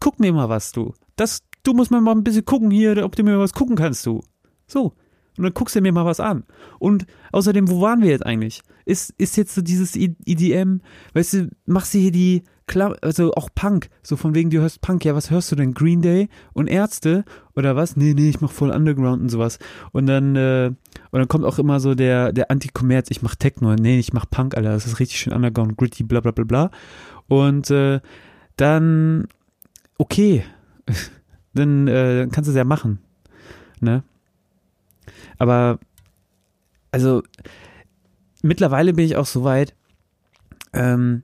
Guck 0.00 0.18
mir 0.18 0.32
mal 0.32 0.48
was, 0.48 0.72
du. 0.72 0.94
Das, 1.16 1.42
du 1.62 1.74
musst 1.74 1.90
mal 1.90 2.06
ein 2.06 2.24
bisschen 2.24 2.46
gucken 2.46 2.70
hier, 2.70 3.04
ob 3.04 3.16
du 3.16 3.22
mir 3.22 3.38
was 3.38 3.52
gucken 3.52 3.76
kannst, 3.76 4.06
du. 4.06 4.22
So. 4.66 4.94
Und 5.36 5.44
dann 5.44 5.52
guckst 5.52 5.76
du 5.76 5.80
mir 5.80 5.92
mal 5.92 6.06
was 6.06 6.20
an. 6.20 6.44
Und 6.78 7.06
außerdem, 7.32 7.68
wo 7.68 7.80
waren 7.80 8.02
wir 8.02 8.10
jetzt 8.10 8.24
eigentlich? 8.24 8.62
Ist, 8.86 9.12
ist 9.18 9.36
jetzt 9.36 9.54
so 9.54 9.62
dieses 9.62 9.96
EDM, 9.96 10.80
weißt 11.12 11.32
du, 11.34 11.50
machst 11.66 11.92
du 11.92 11.98
hier 11.98 12.12
die, 12.12 12.44
klar, 12.66 12.96
also 13.02 13.32
auch 13.34 13.48
Punk, 13.54 13.90
so 14.02 14.16
von 14.16 14.34
wegen, 14.34 14.50
du 14.50 14.60
hörst 14.60 14.80
Punk, 14.80 15.04
ja, 15.04 15.14
was 15.14 15.30
hörst 15.30 15.52
du 15.52 15.56
denn? 15.56 15.74
Green 15.74 16.02
Day 16.02 16.28
und 16.52 16.66
Ärzte 16.66 17.24
oder 17.54 17.76
was? 17.76 17.96
Nee, 17.96 18.14
nee, 18.14 18.28
ich 18.28 18.40
mach 18.40 18.50
voll 18.50 18.70
Underground 18.70 19.22
und 19.22 19.28
sowas. 19.28 19.58
Und 19.92 20.06
dann, 20.06 20.36
äh, 20.36 20.72
und 21.10 21.18
dann 21.18 21.28
kommt 21.28 21.44
auch 21.44 21.58
immer 21.58 21.80
so 21.80 21.94
der, 21.94 22.32
der 22.32 22.50
Anti-Kommerz, 22.50 23.10
ich 23.10 23.22
mach 23.22 23.34
Techno, 23.34 23.74
nee, 23.74 23.98
ich 23.98 24.12
mach 24.12 24.28
Punk, 24.28 24.56
Alter, 24.56 24.72
das 24.72 24.86
ist 24.86 25.00
richtig 25.00 25.18
schön 25.18 25.32
Underground, 25.32 25.76
gritty, 25.76 26.04
bla 26.04 26.20
bla 26.20 26.32
bla 26.32 26.44
bla. 26.44 26.70
Und 27.28 27.70
äh, 27.70 28.00
dann, 28.56 29.28
okay, 29.98 30.44
dann 31.54 31.88
äh, 31.88 32.28
kannst 32.30 32.48
du 32.48 32.52
es 32.52 32.56
ja 32.56 32.64
machen, 32.64 32.98
ne? 33.80 34.02
Aber, 35.38 35.78
also, 36.92 37.22
mittlerweile 38.42 38.92
bin 38.92 39.04
ich 39.04 39.16
auch 39.16 39.26
so 39.26 39.44
weit, 39.44 39.74
ähm, 40.72 41.22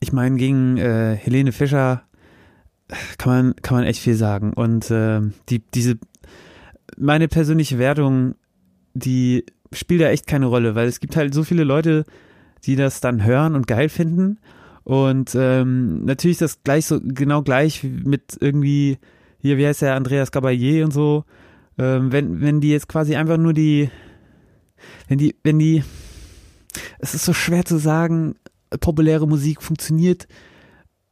ich 0.00 0.12
meine, 0.12 0.36
gegen 0.36 0.76
äh, 0.76 1.16
Helene 1.16 1.52
Fischer 1.52 2.02
kann 3.18 3.32
man, 3.32 3.56
kann 3.56 3.76
man 3.78 3.84
echt 3.84 4.00
viel 4.00 4.14
sagen. 4.14 4.52
Und 4.52 4.90
äh, 4.90 5.20
die, 5.48 5.60
diese, 5.74 5.98
meine 6.96 7.28
persönliche 7.28 7.78
Wertung, 7.78 8.34
die 8.94 9.44
spielt 9.72 10.00
da 10.00 10.08
echt 10.08 10.26
keine 10.26 10.46
Rolle, 10.46 10.74
weil 10.74 10.88
es 10.88 11.00
gibt 11.00 11.16
halt 11.16 11.34
so 11.34 11.44
viele 11.44 11.64
Leute, 11.64 12.04
die 12.64 12.76
das 12.76 13.00
dann 13.00 13.24
hören 13.24 13.54
und 13.54 13.66
geil 13.66 13.88
finden. 13.88 14.38
Und 14.84 15.34
ähm, 15.34 16.04
natürlich 16.04 16.38
das 16.38 16.62
gleich 16.62 16.86
so, 16.86 16.98
genau 17.02 17.42
gleich 17.42 17.84
mit 17.84 18.38
irgendwie, 18.40 18.98
hier, 19.38 19.58
wie 19.58 19.66
heißt 19.66 19.82
der, 19.82 19.94
Andreas 19.94 20.32
Gabayé 20.32 20.82
und 20.82 20.92
so. 20.92 21.24
Ähm, 21.76 22.10
wenn, 22.10 22.40
wenn 22.40 22.60
die 22.60 22.70
jetzt 22.70 22.88
quasi 22.88 23.14
einfach 23.14 23.36
nur 23.36 23.52
die, 23.52 23.90
wenn 25.08 25.18
die, 25.18 25.36
wenn 25.44 25.58
die, 25.58 25.84
es 26.98 27.14
ist 27.14 27.24
so 27.24 27.34
schwer 27.34 27.64
zu 27.64 27.76
sagen, 27.76 28.36
populäre 28.80 29.26
Musik 29.26 29.62
funktioniert 29.62 30.26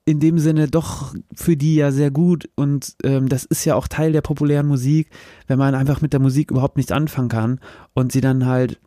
in 0.09 0.21
dem 0.21 0.39
Sinne 0.39 0.69
doch 0.69 1.15
für 1.35 1.57
die 1.57 1.75
ja 1.75 1.91
sehr 1.91 2.13
gut 2.13 2.49
und 2.55 2.95
ähm, 3.03 3.29
das 3.29 3.45
ist 3.45 3.65
ja 3.65 3.75
auch 3.75 3.89
Teil 3.89 4.13
der 4.13 4.21
populären 4.21 4.69
Musik, 4.69 5.11
wenn 5.49 5.59
man 5.59 5.75
einfach 5.75 6.01
mit 6.01 6.13
der 6.13 6.21
Musik 6.21 6.53
überhaupt 6.53 6.77
nichts 6.77 6.93
anfangen 6.93 7.29
kann 7.29 7.61
und 7.93 8.13
sie 8.13 8.21
dann 8.21 8.47
halt, 8.47 8.79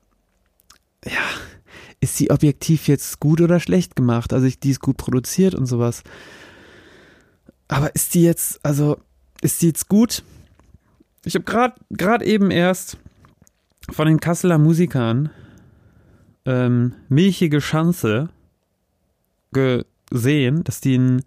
ja, 1.05 1.11
ist 1.99 2.15
sie 2.15 2.31
objektiv 2.31 2.87
jetzt 2.87 3.19
gut 3.19 3.41
oder 3.41 3.59
schlecht 3.59 3.97
gemacht? 3.97 4.31
Also 4.31 4.47
ich, 4.47 4.61
die 4.61 4.69
ist 4.69 4.79
gut 4.79 4.95
produziert 4.95 5.55
und 5.55 5.65
sowas. 5.65 6.03
Aber 7.67 7.93
ist 7.93 8.13
die 8.15 8.23
jetzt, 8.23 8.63
also 8.63 8.97
ist 9.41 9.61
die 9.61 9.67
jetzt 9.67 9.89
gut? 9.89 10.23
Ich 11.25 11.35
habe 11.35 11.43
gerade 11.43 11.75
gerade 11.89 12.25
eben 12.25 12.49
erst 12.49 12.97
von 13.91 14.07
den 14.07 14.21
Kasseler 14.21 14.57
Musikern 14.57 15.31
ähm, 16.45 16.95
Milchige 17.09 17.59
Schanze 17.59 18.29
gesehen, 19.51 20.63
dass 20.63 20.81
die 20.81 20.95
einen 20.95 21.21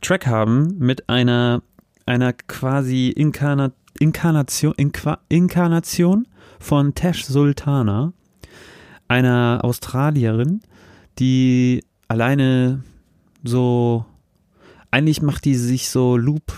Track 0.00 0.26
haben 0.26 0.76
mit 0.78 1.08
einer, 1.08 1.62
einer 2.06 2.32
quasi 2.32 3.10
Inkarna 3.10 3.70
Inkarnation, 3.98 4.74
Inqua 4.76 5.18
Inkarnation 5.28 6.28
von 6.58 6.94
Tash 6.94 7.24
Sultana, 7.24 8.12
einer 9.08 9.60
Australierin, 9.62 10.62
die 11.18 11.84
alleine 12.08 12.82
so, 13.44 14.06
eigentlich 14.90 15.20
macht 15.22 15.44
die 15.44 15.54
sich 15.54 15.90
so 15.90 16.16
Loop, 16.16 16.52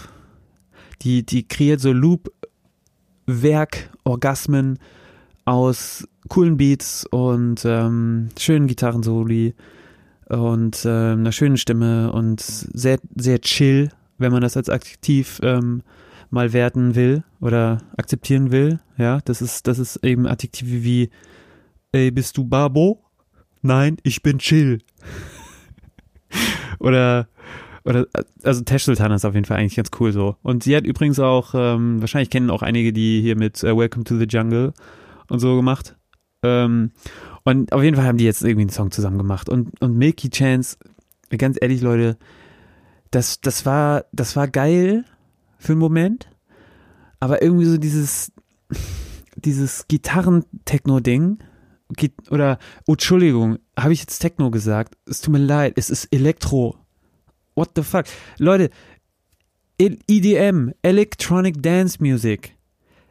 die, 1.02 1.26
die 1.26 1.48
kreiert 1.48 1.80
so 1.80 1.92
Loop-Werk-Orgasmen 1.92 4.78
aus 5.44 6.06
coolen 6.28 6.56
Beats 6.56 7.04
und 7.06 7.64
ähm, 7.64 8.28
schönen 8.38 8.68
Gitarrensoli 8.68 9.56
und 10.36 10.84
äh, 10.84 11.12
einer 11.12 11.32
schönen 11.32 11.56
Stimme 11.56 12.12
und 12.12 12.40
sehr, 12.40 12.98
sehr 13.14 13.40
chill, 13.40 13.90
wenn 14.18 14.32
man 14.32 14.40
das 14.40 14.56
als 14.56 14.70
aktiv 14.70 15.40
ähm, 15.42 15.82
mal 16.30 16.52
werten 16.54 16.94
will 16.94 17.22
oder 17.40 17.78
akzeptieren 17.96 18.50
will. 18.50 18.80
Ja, 18.96 19.20
das 19.24 19.42
ist, 19.42 19.66
das 19.66 19.78
ist 19.78 19.96
eben 20.04 20.26
Adjektive 20.26 20.82
wie, 20.82 21.10
ey, 21.92 22.10
bist 22.10 22.38
du 22.38 22.44
Babo? 22.44 23.04
Nein, 23.60 23.98
ich 24.02 24.22
bin 24.22 24.38
chill. 24.38 24.78
oder, 26.78 27.28
oder, 27.84 28.06
also 28.42 28.62
Sultana 28.78 29.14
ist 29.14 29.26
auf 29.26 29.34
jeden 29.34 29.44
Fall 29.44 29.58
eigentlich 29.58 29.76
ganz 29.76 29.90
cool 30.00 30.12
so. 30.12 30.36
Und 30.42 30.62
sie 30.62 30.74
hat 30.74 30.84
übrigens 30.84 31.18
auch, 31.18 31.54
ähm, 31.54 32.00
wahrscheinlich 32.00 32.30
kennen 32.30 32.48
auch 32.48 32.62
einige, 32.62 32.94
die 32.94 33.20
hier 33.20 33.36
mit 33.36 33.62
uh, 33.62 33.76
Welcome 33.76 34.04
to 34.04 34.16
the 34.16 34.26
Jungle 34.26 34.72
und 35.28 35.40
so 35.40 35.56
gemacht. 35.56 35.96
Ähm, 36.42 36.92
und 37.44 37.72
auf 37.72 37.82
jeden 37.82 37.96
Fall 37.96 38.06
haben 38.06 38.18
die 38.18 38.24
jetzt 38.24 38.42
irgendwie 38.42 38.62
einen 38.62 38.70
Song 38.70 38.90
zusammen 38.90 39.18
gemacht. 39.18 39.48
Und, 39.48 39.80
und 39.80 39.96
Milky 39.96 40.30
Chance, 40.30 40.76
ganz 41.36 41.58
ehrlich, 41.60 41.80
Leute, 41.80 42.16
das, 43.10 43.40
das 43.40 43.66
war, 43.66 44.04
das 44.12 44.36
war 44.36 44.48
geil 44.48 45.04
für 45.58 45.72
einen 45.72 45.80
Moment. 45.80 46.28
aber 47.20 47.42
irgendwie 47.42 47.66
so 47.66 47.78
dieses, 47.78 48.32
dieses 49.36 49.86
Gitarren-Techno-Ding, 49.88 51.38
oder, 52.30 52.58
oh, 52.86 52.92
Entschuldigung, 52.92 53.58
habe 53.78 53.92
ich 53.92 54.00
jetzt 54.00 54.18
Techno 54.18 54.50
gesagt? 54.50 54.96
Es 55.06 55.20
tut 55.20 55.32
mir 55.32 55.38
leid, 55.38 55.74
es 55.76 55.90
ist 55.90 56.06
Elektro. 56.06 56.76
What 57.54 57.72
the 57.76 57.82
fuck? 57.82 58.06
Leute, 58.38 58.70
EDM, 59.78 60.72
Electronic 60.82 61.62
Dance 61.62 61.98
Music. 62.00 62.56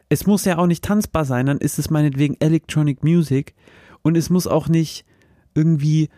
Es 0.09 0.25
muss 0.25 0.45
ja 0.45 0.57
auch 0.57 0.67
nicht 0.67 0.83
tanzbar 0.83 1.25
sein, 1.25 1.45
dann 1.45 1.59
ist 1.59 1.79
es 1.79 1.89
meinetwegen 1.89 2.35
Electronic 2.39 3.03
Music 3.03 3.53
und 4.03 4.17
es 4.17 4.29
muss 4.29 4.47
auch 4.47 4.67
nicht 4.67 5.05
irgendwie 5.53 6.09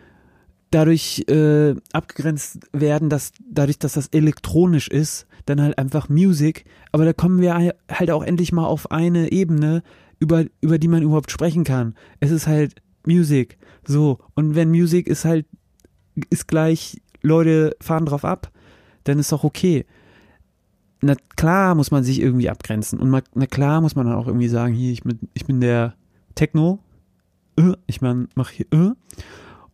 dadurch 0.70 1.24
äh, 1.28 1.74
abgegrenzt 1.92 2.58
werden, 2.72 3.08
dass 3.08 3.32
dadurch, 3.48 3.78
dass 3.78 3.92
das 3.92 4.08
elektronisch 4.08 4.88
ist, 4.88 5.26
dann 5.46 5.60
halt 5.60 5.78
einfach 5.78 6.08
Music. 6.08 6.64
Aber 6.90 7.04
da 7.04 7.12
kommen 7.12 7.40
wir 7.40 7.74
halt 7.90 8.10
auch 8.10 8.24
endlich 8.24 8.52
mal 8.52 8.66
auf 8.66 8.90
eine 8.90 9.30
Ebene, 9.30 9.82
über, 10.18 10.44
über 10.60 10.78
die 10.78 10.88
man 10.88 11.02
überhaupt 11.02 11.30
sprechen 11.30 11.64
kann. 11.64 11.94
Es 12.20 12.30
ist 12.30 12.46
halt 12.46 12.82
Music. 13.06 13.58
So. 13.86 14.18
Und 14.34 14.54
wenn 14.54 14.70
Music 14.70 15.06
ist 15.06 15.24
halt, 15.24 15.46
ist 16.30 16.48
gleich, 16.48 17.00
Leute 17.22 17.76
fahren 17.80 18.06
drauf 18.06 18.24
ab, 18.24 18.50
dann 19.04 19.18
ist 19.18 19.32
doch 19.32 19.44
okay. 19.44 19.84
Na 21.02 21.14
klar 21.36 21.74
muss 21.74 21.90
man 21.90 22.02
sich 22.02 22.20
irgendwie 22.20 22.48
abgrenzen. 22.48 22.98
Und 22.98 23.10
na 23.34 23.46
klar 23.46 23.80
muss 23.80 23.94
man 23.94 24.06
dann 24.06 24.16
auch 24.16 24.26
irgendwie 24.26 24.48
sagen, 24.48 24.74
hier, 24.74 24.92
ich 24.92 25.02
bin, 25.02 25.18
ich 25.34 25.44
bin 25.44 25.60
der 25.60 25.94
Techno. 26.34 26.80
Äh, 27.56 27.74
ich 27.86 28.00
mein, 28.00 28.28
mach 28.34 28.50
hier, 28.50 28.66
äh. 28.72 28.92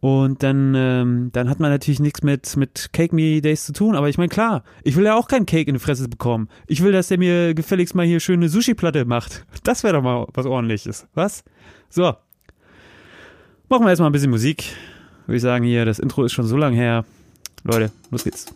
Und 0.01 0.43
dann, 0.43 0.75
ähm, 0.75 1.29
dann 1.33 1.51
hat 1.51 1.61
man 1.61 1.71
natürlich 1.71 2.01
nichts 2.01 2.23
mit, 2.23 2.57
mit 2.57 2.89
Cake 2.95 3.15
Me 3.15 3.43
Days 3.43 3.67
zu 3.67 3.75
tun. 3.75 3.95
Aber 3.95 4.09
ich 4.09 4.17
meine, 4.17 4.31
klar, 4.31 4.65
ich 4.83 4.97
will 4.97 5.05
ja 5.05 5.15
auch 5.15 5.29
kein 5.29 5.45
Cake 5.45 5.69
in 5.69 5.75
die 5.75 5.81
Fresse 5.81 6.09
bekommen. 6.09 6.49
Ich 6.67 6.83
will, 6.83 6.93
dass 6.93 7.09
der 7.09 7.19
mir 7.19 7.55
gefälligst 7.55 7.95
mal 7.95 8.07
hier 8.07 8.19
schöne 8.19 8.49
Sushi-Platte 8.49 9.05
macht. 9.05 9.45
Das 9.63 9.85
wäre 9.85 9.95
doch 9.95 10.03
mal 10.03 10.27
was 10.33 10.47
ordentliches. 10.47 11.07
Was? 11.15 11.45
So. 11.91 12.15
Machen 13.69 13.85
wir 13.85 13.91
erstmal 13.91 14.09
ein 14.09 14.13
bisschen 14.13 14.31
Musik. 14.31 14.75
Würde 15.27 15.37
ich 15.37 15.43
sagen, 15.43 15.65
hier, 15.65 15.85
das 15.85 15.99
Intro 15.99 16.25
ist 16.25 16.33
schon 16.33 16.47
so 16.47 16.57
lang 16.57 16.73
her. 16.73 17.05
Leute, 17.63 17.93
los 18.11 18.25
geht's. 18.25 18.47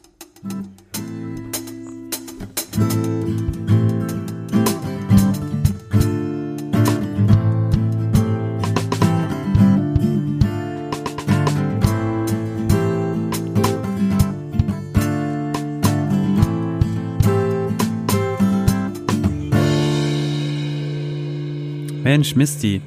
Mensch, 22.04 22.36
Misty. 22.36 22.82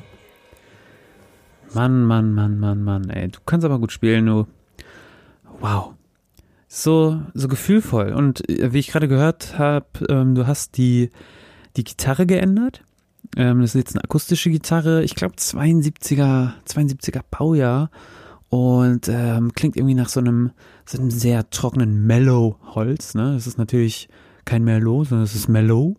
Mann, 1.73 2.05
Mann, 2.05 2.35
Mann, 2.35 2.59
Mann, 2.59 2.83
Mann, 2.83 3.09
ey. 3.09 3.29
Du 3.29 3.39
kannst 3.47 3.65
aber 3.65 3.79
gut 3.79 3.91
spielen, 3.91 4.27
du. 4.27 4.45
Wow. 5.59 5.95
So, 6.67 7.19
so 7.33 7.47
gefühlvoll. 7.47 8.13
Und 8.13 8.47
äh, 8.47 8.73
wie 8.73 8.77
ich 8.77 8.89
gerade 8.89 9.07
gehört 9.07 9.57
habe, 9.57 9.87
ähm, 10.07 10.35
du 10.35 10.45
hast 10.45 10.77
die, 10.77 11.09
die 11.77 11.83
Gitarre 11.83 12.27
geändert. 12.27 12.83
Ähm, 13.35 13.61
das 13.61 13.71
ist 13.71 13.79
jetzt 13.79 13.95
eine 13.95 14.03
akustische 14.03 14.51
Gitarre. 14.51 15.03
Ich 15.03 15.15
glaube 15.15 15.33
72er, 15.33 16.51
72er 16.69 17.21
Baujahr. 17.31 17.89
Und 18.49 19.09
ähm, 19.09 19.51
klingt 19.53 19.77
irgendwie 19.77 19.95
nach 19.95 20.09
so 20.09 20.19
einem, 20.19 20.51
so 20.85 20.99
einem 20.99 21.09
sehr 21.09 21.49
trockenen 21.49 22.05
Mellow-Holz. 22.05 23.15
Ne? 23.15 23.33
Das 23.33 23.47
ist 23.47 23.57
natürlich 23.57 24.09
kein 24.45 24.63
Mellow, 24.63 25.05
sondern 25.05 25.25
es 25.25 25.33
ist 25.33 25.47
Mellow. 25.47 25.95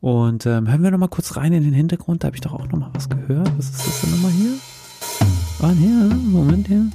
Und 0.00 0.46
ähm, 0.46 0.68
hören 0.68 0.82
wir 0.82 0.90
noch 0.92 0.98
mal 0.98 1.08
kurz 1.08 1.36
rein 1.36 1.52
in 1.52 1.64
den 1.64 1.72
Hintergrund. 1.72 2.22
Da 2.22 2.26
habe 2.28 2.36
ich 2.36 2.40
doch 2.40 2.52
auch 2.52 2.68
noch 2.68 2.78
mal 2.78 2.90
was 2.94 3.08
gehört. 3.08 3.50
Was 3.58 3.70
ist 3.70 3.86
das 3.86 4.00
denn 4.02 4.10
nochmal 4.10 4.30
hier? 4.30 4.52
Ah, 5.60 5.72
hier, 5.72 6.16
Moment 6.16 6.68
hier. 6.68 6.86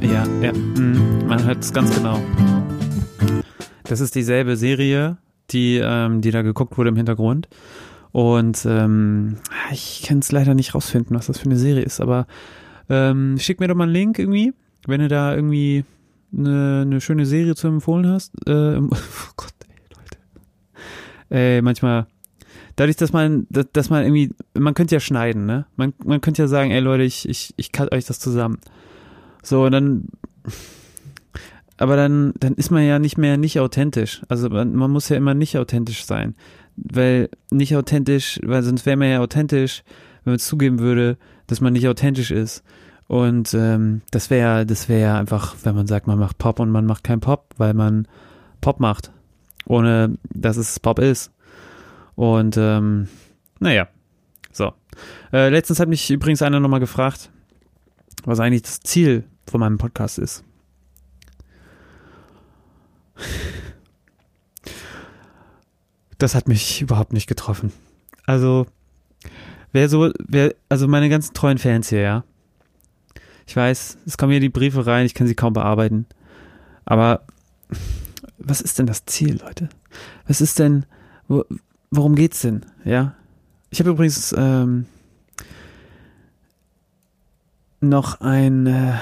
Ja, 0.00 0.24
ja, 0.40 0.52
mh, 0.52 1.26
man 1.26 1.44
hört 1.44 1.62
es 1.62 1.72
ganz 1.72 1.94
genau. 1.94 2.18
Das 3.84 4.00
ist 4.00 4.14
dieselbe 4.14 4.56
Serie, 4.56 5.18
die, 5.50 5.76
ähm, 5.82 6.22
die 6.22 6.30
da 6.30 6.40
geguckt 6.40 6.78
wurde 6.78 6.88
im 6.88 6.96
Hintergrund. 6.96 7.48
Und 8.12 8.64
ähm, 8.66 9.36
ich 9.72 10.02
kann 10.06 10.20
es 10.20 10.32
leider 10.32 10.54
nicht 10.54 10.74
rausfinden, 10.74 11.16
was 11.16 11.26
das 11.26 11.38
für 11.38 11.46
eine 11.46 11.58
Serie 11.58 11.82
ist, 11.82 12.00
aber 12.00 12.26
ähm, 12.88 13.38
schick 13.38 13.60
mir 13.60 13.68
doch 13.68 13.74
mal 13.74 13.84
einen 13.84 13.92
Link 13.92 14.18
irgendwie, 14.18 14.52
wenn 14.86 15.00
du 15.00 15.08
da 15.08 15.34
irgendwie 15.34 15.84
eine, 16.36 16.82
eine 16.82 17.00
schöne 17.00 17.26
Serie 17.26 17.54
zu 17.54 17.68
empfohlen 17.68 18.06
hast. 18.06 18.32
Äh, 18.46 18.78
oh 18.80 18.88
Gott, 19.36 19.54
ey, 21.32 21.62
manchmal, 21.62 22.06
dadurch, 22.76 22.96
dass 22.96 23.12
man, 23.12 23.46
dass 23.72 23.90
man 23.90 24.04
irgendwie, 24.04 24.34
man 24.54 24.74
könnte 24.74 24.94
ja 24.94 25.00
schneiden, 25.00 25.46
ne? 25.46 25.66
Man, 25.76 25.94
man 26.04 26.20
könnte 26.20 26.42
ja 26.42 26.48
sagen, 26.48 26.70
ey 26.70 26.80
Leute, 26.80 27.02
ich, 27.04 27.28
ich, 27.28 27.54
ich 27.56 27.72
cut 27.72 27.92
euch 27.92 28.04
das 28.04 28.20
zusammen. 28.20 28.58
So, 29.42 29.64
und 29.64 29.72
dann, 29.72 30.08
aber 31.78 31.96
dann, 31.96 32.34
dann 32.38 32.54
ist 32.54 32.70
man 32.70 32.84
ja 32.84 32.98
nicht 32.98 33.18
mehr 33.18 33.36
nicht 33.38 33.58
authentisch. 33.58 34.22
Also 34.28 34.50
man, 34.50 34.74
man 34.74 34.90
muss 34.90 35.08
ja 35.08 35.16
immer 35.16 35.34
nicht 35.34 35.56
authentisch 35.58 36.04
sein. 36.04 36.34
Weil 36.76 37.28
nicht 37.50 37.76
authentisch, 37.76 38.38
weil 38.44 38.62
sonst 38.62 38.86
wäre 38.86 38.96
man 38.96 39.10
ja 39.10 39.20
authentisch, 39.20 39.82
wenn 40.24 40.32
man 40.32 40.38
zugeben 40.38 40.78
würde, 40.78 41.18
dass 41.46 41.60
man 41.60 41.72
nicht 41.72 41.88
authentisch 41.88 42.30
ist. 42.30 42.62
Und 43.08 43.52
ähm, 43.52 44.02
das 44.10 44.30
wäre 44.30 44.64
das 44.64 44.88
wäre 44.88 45.18
einfach, 45.18 45.56
wenn 45.64 45.74
man 45.74 45.86
sagt, 45.86 46.06
man 46.06 46.18
macht 46.18 46.38
Pop 46.38 46.60
und 46.60 46.70
man 46.70 46.86
macht 46.86 47.04
kein 47.04 47.20
Pop, 47.20 47.54
weil 47.58 47.74
man 47.74 48.06
Pop 48.60 48.80
macht 48.80 49.10
ohne 49.66 50.18
dass 50.32 50.56
es 50.56 50.80
Pop 50.80 50.98
ist. 50.98 51.32
Und 52.14 52.56
ähm, 52.56 53.08
naja, 53.58 53.88
so. 54.50 54.72
Äh, 55.32 55.48
letztens 55.48 55.80
hat 55.80 55.88
mich 55.88 56.10
übrigens 56.10 56.42
einer 56.42 56.60
nochmal 56.60 56.80
gefragt, 56.80 57.30
was 58.24 58.40
eigentlich 58.40 58.62
das 58.62 58.80
Ziel 58.80 59.24
von 59.46 59.60
meinem 59.60 59.78
Podcast 59.78 60.18
ist. 60.18 60.44
Das 66.18 66.34
hat 66.34 66.48
mich 66.48 66.80
überhaupt 66.80 67.12
nicht 67.12 67.26
getroffen. 67.26 67.72
Also, 68.26 68.66
wer 69.72 69.88
so, 69.88 70.12
wer, 70.18 70.54
also 70.68 70.86
meine 70.86 71.08
ganzen 71.08 71.34
treuen 71.34 71.58
Fans 71.58 71.88
hier, 71.88 72.00
ja. 72.00 72.24
Ich 73.46 73.56
weiß, 73.56 73.98
es 74.06 74.16
kommen 74.16 74.30
hier 74.30 74.40
die 74.40 74.48
Briefe 74.48 74.86
rein, 74.86 75.04
ich 75.04 75.14
kann 75.14 75.26
sie 75.26 75.34
kaum 75.34 75.52
bearbeiten. 75.52 76.06
Aber 76.84 77.26
was 78.44 78.60
ist 78.60 78.78
denn 78.78 78.86
das 78.86 79.04
Ziel, 79.06 79.40
Leute? 79.40 79.68
Was 80.26 80.40
ist 80.40 80.58
denn, 80.58 80.86
wo, 81.28 81.44
worum 81.90 82.14
geht's 82.14 82.40
denn? 82.40 82.64
Ja. 82.84 83.14
Ich 83.70 83.80
habe 83.80 83.90
übrigens 83.90 84.34
ähm, 84.36 84.86
noch 87.80 88.20
ein 88.20 88.66
äh, 88.66 88.94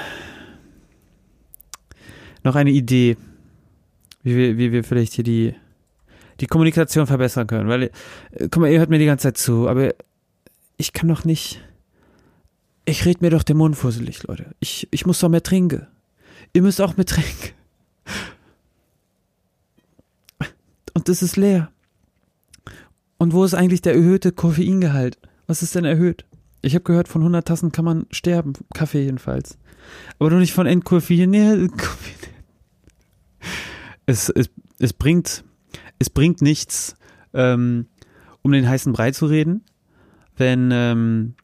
noch 2.43 2.55
eine 2.55 2.71
Idee, 2.71 3.17
wie 4.23 4.35
wir, 4.35 4.57
wie 4.57 4.71
wir 4.71 4.83
vielleicht 4.83 5.13
hier 5.13 5.23
die 5.23 5.55
die 6.39 6.47
Kommunikation 6.47 7.07
verbessern 7.07 7.47
können. 7.47 7.69
Weil, 7.69 7.83
äh, 7.83 7.89
guck 8.39 8.57
mal, 8.57 8.71
ihr 8.71 8.79
hört 8.79 8.89
mir 8.89 8.99
die 8.99 9.05
ganze 9.05 9.23
Zeit 9.23 9.37
zu, 9.37 9.69
aber 9.69 9.93
ich 10.77 10.93
kann 10.93 11.07
doch 11.07 11.23
nicht. 11.23 11.61
Ich 12.85 13.05
red 13.05 13.21
mir 13.21 13.29
doch 13.29 13.43
den 13.43 13.57
Mund 13.57 13.77
fusselig, 13.77 14.23
Leute. 14.23 14.55
Ich, 14.59 14.87
ich 14.89 15.05
muss 15.05 15.19
doch 15.19 15.29
mehr 15.29 15.43
trinken. 15.43 15.85
Ihr 16.53 16.63
müsst 16.63 16.81
auch 16.81 16.97
mehr 16.97 17.05
trinken. 17.05 17.51
Und 20.93 21.09
das 21.09 21.21
ist 21.21 21.37
leer. 21.37 21.71
Und 23.17 23.33
wo 23.33 23.43
ist 23.43 23.53
eigentlich 23.53 23.81
der 23.81 23.93
erhöhte 23.93 24.31
Koffeingehalt? 24.31 25.19
Was 25.47 25.61
ist 25.61 25.75
denn 25.75 25.85
erhöht? 25.85 26.25
Ich 26.61 26.75
habe 26.75 26.83
gehört, 26.83 27.07
von 27.07 27.21
100 27.21 27.47
Tassen 27.47 27.71
kann 27.71 27.85
man 27.85 28.05
sterben, 28.11 28.53
Kaffee 28.73 29.03
jedenfalls. 29.03 29.57
Aber 30.19 30.29
doch 30.29 30.37
nicht 30.37 30.53
von 30.53 30.67
entkoffeiniert. 30.67 31.71
Es, 34.05 34.29
es, 34.29 34.49
es, 34.79 34.93
bringt, 34.93 35.43
es 35.99 36.09
bringt 36.09 36.41
nichts, 36.41 36.95
ähm, 37.33 37.87
um 38.41 38.51
den 38.51 38.67
heißen 38.67 38.91
Brei 38.93 39.11
zu 39.11 39.25
reden, 39.25 39.63
wenn, 40.37 40.69
ähm, 40.71 41.35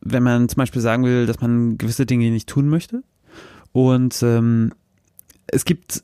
wenn 0.00 0.22
man 0.22 0.48
zum 0.48 0.56
Beispiel 0.56 0.82
sagen 0.82 1.04
will, 1.04 1.26
dass 1.26 1.40
man 1.40 1.78
gewisse 1.78 2.06
Dinge 2.06 2.30
nicht 2.30 2.48
tun 2.48 2.68
möchte. 2.68 3.02
Und 3.72 4.22
ähm, 4.22 4.72
es 5.46 5.64
gibt, 5.64 6.02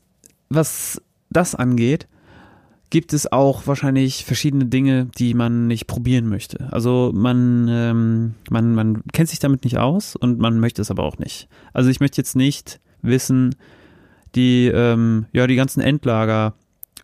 was 0.49 1.01
das 1.29 1.55
angeht, 1.55 2.07
gibt 2.89 3.13
es 3.13 3.31
auch 3.31 3.67
wahrscheinlich 3.67 4.25
verschiedene 4.25 4.65
Dinge, 4.65 5.07
die 5.17 5.33
man 5.33 5.67
nicht 5.67 5.87
probieren 5.87 6.27
möchte. 6.27 6.71
Also 6.71 7.11
man, 7.13 7.67
ähm, 7.69 8.35
man, 8.49 8.73
man 8.73 9.03
kennt 9.13 9.29
sich 9.29 9.39
damit 9.39 9.63
nicht 9.63 9.77
aus 9.77 10.15
und 10.15 10.39
man 10.39 10.59
möchte 10.59 10.81
es 10.81 10.89
aber 10.89 11.03
auch 11.03 11.17
nicht. 11.17 11.47
Also 11.73 11.89
ich 11.89 11.99
möchte 11.99 12.19
jetzt 12.19 12.35
nicht 12.35 12.79
wissen, 13.01 13.55
die, 14.35 14.67
ähm, 14.67 15.25
ja, 15.31 15.47
die 15.47 15.55
ganzen 15.55 15.81
Endlager, 15.81 16.53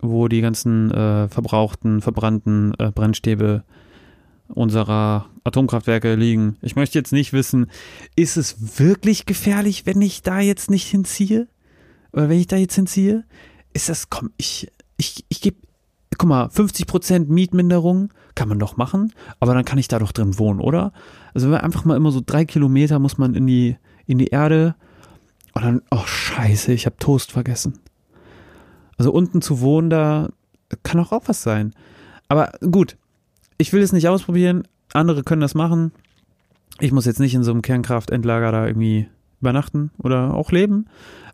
wo 0.00 0.28
die 0.28 0.40
ganzen 0.40 0.90
äh, 0.90 1.28
verbrauchten, 1.28 2.00
verbrannten 2.00 2.74
äh, 2.78 2.90
Brennstäbe 2.90 3.64
unserer 4.48 5.26
Atomkraftwerke 5.44 6.14
liegen. 6.14 6.56
Ich 6.62 6.76
möchte 6.76 6.98
jetzt 6.98 7.12
nicht 7.12 7.32
wissen, 7.32 7.70
ist 8.14 8.36
es 8.36 8.78
wirklich 8.78 9.26
gefährlich, 9.26 9.86
wenn 9.86 10.00
ich 10.00 10.22
da 10.22 10.40
jetzt 10.40 10.70
nicht 10.70 10.86
hinziehe? 10.86 11.48
Oder 12.12 12.28
wenn 12.28 12.38
ich 12.38 12.46
da 12.46 12.56
jetzt 12.56 12.74
hinziehe? 12.74 13.24
Ist 13.72 13.88
das, 13.88 14.08
komm, 14.08 14.30
ich, 14.36 14.70
ich, 14.96 15.24
ich 15.28 15.40
gebe 15.40 15.56
guck 16.18 16.28
mal, 16.28 16.46
50% 16.46 17.26
Mietminderung 17.28 18.12
kann 18.34 18.48
man 18.48 18.58
doch 18.58 18.76
machen, 18.76 19.12
aber 19.40 19.54
dann 19.54 19.64
kann 19.64 19.78
ich 19.78 19.88
da 19.88 19.98
doch 19.98 20.12
drin 20.12 20.38
wohnen, 20.38 20.60
oder? 20.60 20.92
Also 21.34 21.52
einfach 21.52 21.84
mal 21.84 21.96
immer 21.96 22.10
so 22.10 22.22
drei 22.24 22.44
Kilometer 22.44 22.98
muss 22.98 23.18
man 23.18 23.34
in 23.34 23.46
die, 23.46 23.76
in 24.06 24.18
die 24.18 24.28
Erde 24.28 24.74
und 25.54 25.64
dann, 25.64 25.82
oh 25.90 26.04
scheiße, 26.04 26.72
ich 26.72 26.86
habe 26.86 26.96
Toast 26.98 27.32
vergessen. 27.32 27.78
Also 28.98 29.12
unten 29.12 29.42
zu 29.42 29.60
wohnen, 29.60 29.90
da 29.90 30.28
kann 30.82 31.00
auch, 31.00 31.12
auch 31.12 31.22
was 31.26 31.42
sein. 31.42 31.72
Aber 32.28 32.52
gut, 32.70 32.96
ich 33.58 33.72
will 33.72 33.82
es 33.82 33.92
nicht 33.92 34.08
ausprobieren, 34.08 34.66
andere 34.92 35.22
können 35.22 35.40
das 35.40 35.54
machen. 35.54 35.92
Ich 36.78 36.92
muss 36.92 37.06
jetzt 37.06 37.20
nicht 37.20 37.34
in 37.34 37.42
so 37.42 37.52
einem 37.52 37.62
Kernkraftendlager 37.62 38.52
da 38.52 38.66
irgendwie 38.66 39.08
übernachten 39.40 39.90
oder 39.98 40.34
auch 40.34 40.50
leben. 40.50 40.86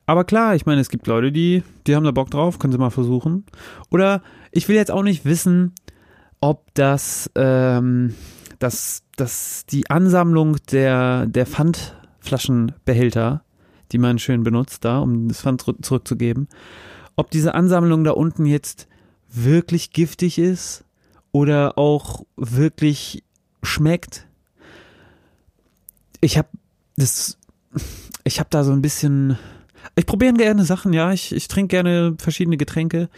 Aber 0.06 0.24
klar, 0.24 0.54
ich 0.54 0.66
meine, 0.66 0.80
es 0.80 0.88
gibt 0.88 1.06
Leute, 1.06 1.32
die, 1.32 1.62
die 1.86 1.94
haben 1.94 2.04
da 2.04 2.10
Bock 2.10 2.30
drauf, 2.30 2.58
können 2.58 2.72
sie 2.72 2.78
mal 2.78 2.90
versuchen. 2.90 3.44
Oder 3.90 4.22
ich 4.50 4.68
will 4.68 4.76
jetzt 4.76 4.90
auch 4.90 5.02
nicht 5.02 5.24
wissen, 5.24 5.72
ob 6.40 6.74
das, 6.74 7.30
ähm, 7.36 8.14
das, 8.58 9.04
das 9.16 9.64
die 9.66 9.88
Ansammlung 9.90 10.56
der, 10.70 11.26
der 11.26 11.46
Pfandflaschenbehälter, 11.46 13.44
die 13.92 13.98
man 13.98 14.18
schön 14.18 14.42
benutzt 14.42 14.84
da, 14.84 14.98
um 14.98 15.28
das 15.28 15.42
Pfand 15.42 15.64
zurückzugeben, 15.82 16.48
ob 17.16 17.30
diese 17.30 17.54
Ansammlung 17.54 18.04
da 18.04 18.10
unten 18.12 18.44
jetzt 18.44 18.88
wirklich 19.32 19.92
giftig 19.92 20.38
ist 20.38 20.84
oder 21.30 21.78
auch 21.78 22.24
wirklich 22.36 23.22
schmeckt. 23.62 24.26
Ich 26.20 26.38
habe 26.38 26.48
das, 26.96 27.38
ich 28.24 28.40
habe 28.40 28.50
da 28.50 28.64
so 28.64 28.72
ein 28.72 28.82
bisschen 28.82 29.38
ich 29.96 30.06
probiere 30.06 30.34
gerne 30.34 30.64
Sachen, 30.64 30.92
ja. 30.92 31.12
Ich, 31.12 31.34
ich 31.34 31.48
trinke 31.48 31.68
gerne 31.68 32.14
verschiedene 32.18 32.56
Getränke 32.56 33.08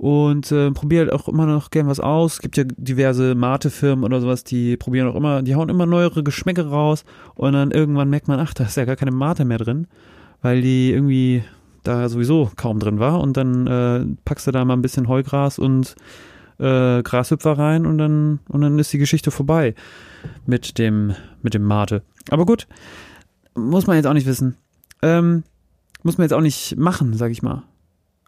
und 0.00 0.50
äh, 0.50 0.70
probiere 0.70 1.02
halt 1.02 1.12
auch 1.12 1.28
immer 1.28 1.44
noch 1.44 1.70
gern 1.70 1.86
was 1.86 2.00
aus. 2.00 2.34
Es 2.34 2.40
gibt 2.40 2.56
ja 2.56 2.64
diverse 2.64 3.34
Mate-Firmen 3.34 4.02
oder 4.02 4.22
sowas, 4.22 4.44
die 4.44 4.78
probieren 4.78 5.08
auch 5.08 5.14
immer, 5.14 5.42
die 5.42 5.54
hauen 5.54 5.68
immer 5.68 5.84
neuere 5.84 6.22
Geschmäcke 6.22 6.68
raus 6.68 7.04
und 7.34 7.52
dann 7.52 7.70
irgendwann 7.70 8.08
merkt 8.08 8.26
man, 8.26 8.40
ach, 8.40 8.54
da 8.54 8.64
ist 8.64 8.78
ja 8.78 8.86
gar 8.86 8.96
keine 8.96 9.10
Mate 9.10 9.44
mehr 9.44 9.58
drin, 9.58 9.86
weil 10.40 10.62
die 10.62 10.90
irgendwie 10.90 11.44
da 11.82 12.08
sowieso 12.08 12.50
kaum 12.56 12.78
drin 12.78 12.98
war 12.98 13.20
und 13.20 13.36
dann 13.36 13.66
äh, 13.66 14.06
packst 14.24 14.46
du 14.46 14.52
da 14.52 14.64
mal 14.64 14.72
ein 14.72 14.82
bisschen 14.82 15.06
Heugras 15.06 15.58
und 15.58 15.94
äh, 16.58 17.02
Grashüpfer 17.02 17.58
rein 17.58 17.84
und 17.84 17.98
dann 17.98 18.40
und 18.48 18.62
dann 18.62 18.78
ist 18.78 18.92
die 18.94 18.98
Geschichte 18.98 19.30
vorbei 19.30 19.74
mit 20.46 20.78
dem 20.78 21.14
mit 21.42 21.52
dem 21.52 21.64
Mate. 21.64 22.02
Aber 22.30 22.46
gut, 22.46 22.66
muss 23.54 23.86
man 23.86 23.96
jetzt 23.96 24.06
auch 24.06 24.14
nicht 24.14 24.26
wissen. 24.26 24.56
Ähm, 25.02 25.42
muss 26.04 26.18
man 26.18 26.24
jetzt 26.24 26.32
auch 26.32 26.40
nicht 26.40 26.76
machen, 26.76 27.14
sag 27.14 27.30
ich 27.30 27.42
mal. 27.42 27.62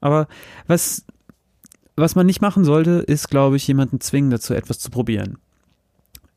Aber 0.00 0.26
was, 0.66 1.04
was 1.96 2.14
man 2.14 2.26
nicht 2.26 2.40
machen 2.40 2.64
sollte, 2.64 2.90
ist, 2.90 3.28
glaube 3.28 3.56
ich, 3.56 3.66
jemanden 3.66 4.00
zwingen 4.00 4.30
dazu, 4.30 4.54
etwas 4.54 4.78
zu 4.78 4.90
probieren. 4.90 5.38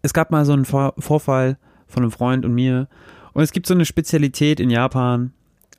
Es 0.02 0.14
gab 0.14 0.32
mal 0.32 0.46
so 0.46 0.54
einen 0.54 0.66
Vor 0.66 0.94
Vorfall 1.00 1.58
von 1.88 2.04
einem 2.04 2.12
Freund 2.12 2.46
und 2.46 2.54
mir. 2.54 2.88
Und 3.34 3.44
es 3.44 3.52
gibt 3.52 3.68
so 3.68 3.74
eine 3.74 3.86
Spezialität 3.86 4.60
in 4.60 4.70
Japan, 4.70 5.34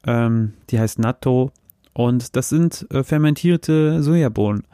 ähm, 0.06 0.54
die 0.70 0.78
heißt 0.78 0.98
Natto. 0.98 1.52
Und 1.92 2.36
das 2.36 2.48
sind 2.48 2.86
äh, 2.90 3.02
fermentierte 3.02 4.02
Sojabohnen. 4.02 4.64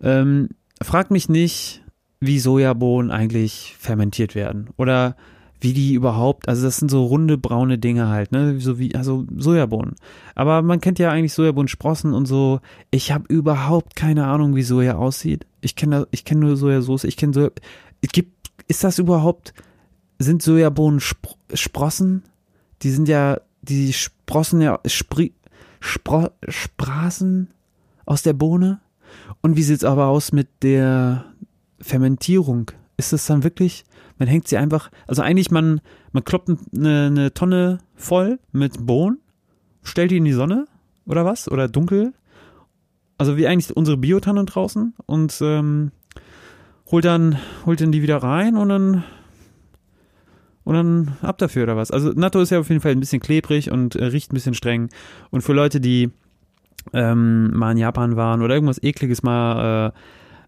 Ähm, 0.00 0.48
fragt 0.80 1.10
mich 1.10 1.28
nicht, 1.28 1.82
wie 2.20 2.38
Sojabohnen 2.38 3.10
eigentlich 3.10 3.76
fermentiert 3.78 4.34
werden. 4.34 4.70
Oder 4.76 5.16
wie 5.62 5.72
die 5.72 5.94
überhaupt, 5.94 6.48
also 6.48 6.64
das 6.64 6.78
sind 6.78 6.90
so 6.90 7.06
runde 7.06 7.38
braune 7.38 7.78
Dinge 7.78 8.08
halt, 8.08 8.32
ne, 8.32 8.58
so 8.58 8.80
wie 8.80 8.96
also 8.96 9.24
Sojabohnen. 9.36 9.94
Aber 10.34 10.60
man 10.60 10.80
kennt 10.80 10.98
ja 10.98 11.10
eigentlich 11.10 11.34
Sojabohnensprossen 11.34 12.14
und 12.14 12.26
so. 12.26 12.60
Ich 12.90 13.12
habe 13.12 13.32
überhaupt 13.32 13.94
keine 13.94 14.26
Ahnung, 14.26 14.56
wie 14.56 14.64
Soja 14.64 14.96
aussieht. 14.96 15.46
Ich 15.60 15.76
kenne 15.76 16.08
ich 16.10 16.24
kenne 16.24 16.40
nur 16.40 16.56
Sojasauce, 16.56 17.04
ich 17.04 17.16
kenne 17.16 17.32
so 17.32 17.48
gibt 18.12 18.50
ist 18.66 18.82
das 18.82 18.98
überhaupt 18.98 19.54
sind 20.18 20.42
Sojabohnen 20.42 21.00
Sprossen? 21.00 22.24
Die 22.82 22.90
sind 22.90 23.08
ja 23.08 23.40
die 23.62 23.92
Sprossen 23.92 24.60
ja 24.60 24.80
Spri, 24.86 25.32
Spro, 25.78 26.30
Sprasen 26.48 27.50
aus 28.04 28.22
der 28.22 28.32
Bohne. 28.32 28.80
Und 29.42 29.56
wie 29.56 29.62
sieht's 29.62 29.84
aber 29.84 30.06
aus 30.06 30.32
mit 30.32 30.48
der 30.62 31.26
Fermentierung? 31.80 32.72
Ist 33.02 33.12
es 33.12 33.26
dann 33.26 33.42
wirklich 33.42 33.84
man 34.22 34.28
hängt 34.28 34.46
sie 34.46 34.56
einfach, 34.56 34.90
also 35.08 35.20
eigentlich 35.20 35.50
man, 35.50 35.80
man 36.12 36.24
kloppt 36.24 36.48
eine, 36.48 37.06
eine 37.06 37.34
Tonne 37.34 37.78
voll 37.96 38.38
mit 38.52 38.86
Bohnen, 38.86 39.18
stellt 39.82 40.12
die 40.12 40.18
in 40.18 40.24
die 40.24 40.32
Sonne 40.32 40.66
oder 41.06 41.24
was? 41.24 41.50
Oder 41.50 41.66
dunkel. 41.66 42.12
Also 43.18 43.36
wie 43.36 43.48
eigentlich 43.48 43.76
unsere 43.76 43.96
Biotannen 43.96 44.46
draußen 44.46 44.94
und 45.06 45.36
ähm, 45.42 45.90
holt 46.90 47.04
dann, 47.04 47.36
holt 47.66 47.80
dann 47.80 47.90
die 47.90 48.02
wieder 48.02 48.18
rein 48.18 48.56
und 48.56 48.68
dann 48.68 49.02
und 50.62 50.74
dann 50.74 51.16
ab 51.20 51.38
dafür 51.38 51.64
oder 51.64 51.76
was. 51.76 51.90
Also 51.90 52.12
Natto 52.12 52.40
ist 52.40 52.50
ja 52.50 52.60
auf 52.60 52.68
jeden 52.68 52.80
Fall 52.80 52.92
ein 52.92 53.00
bisschen 53.00 53.20
klebrig 53.20 53.72
und 53.72 53.96
äh, 53.96 54.04
riecht 54.04 54.30
ein 54.30 54.34
bisschen 54.34 54.54
streng. 54.54 54.88
Und 55.30 55.42
für 55.42 55.52
Leute, 55.52 55.80
die 55.80 56.12
ähm, 56.92 57.50
mal 57.56 57.72
in 57.72 57.78
Japan 57.78 58.14
waren 58.14 58.40
oder 58.40 58.54
irgendwas 58.54 58.80
ekliges 58.80 59.24
mal 59.24 59.88
äh, 59.88 59.98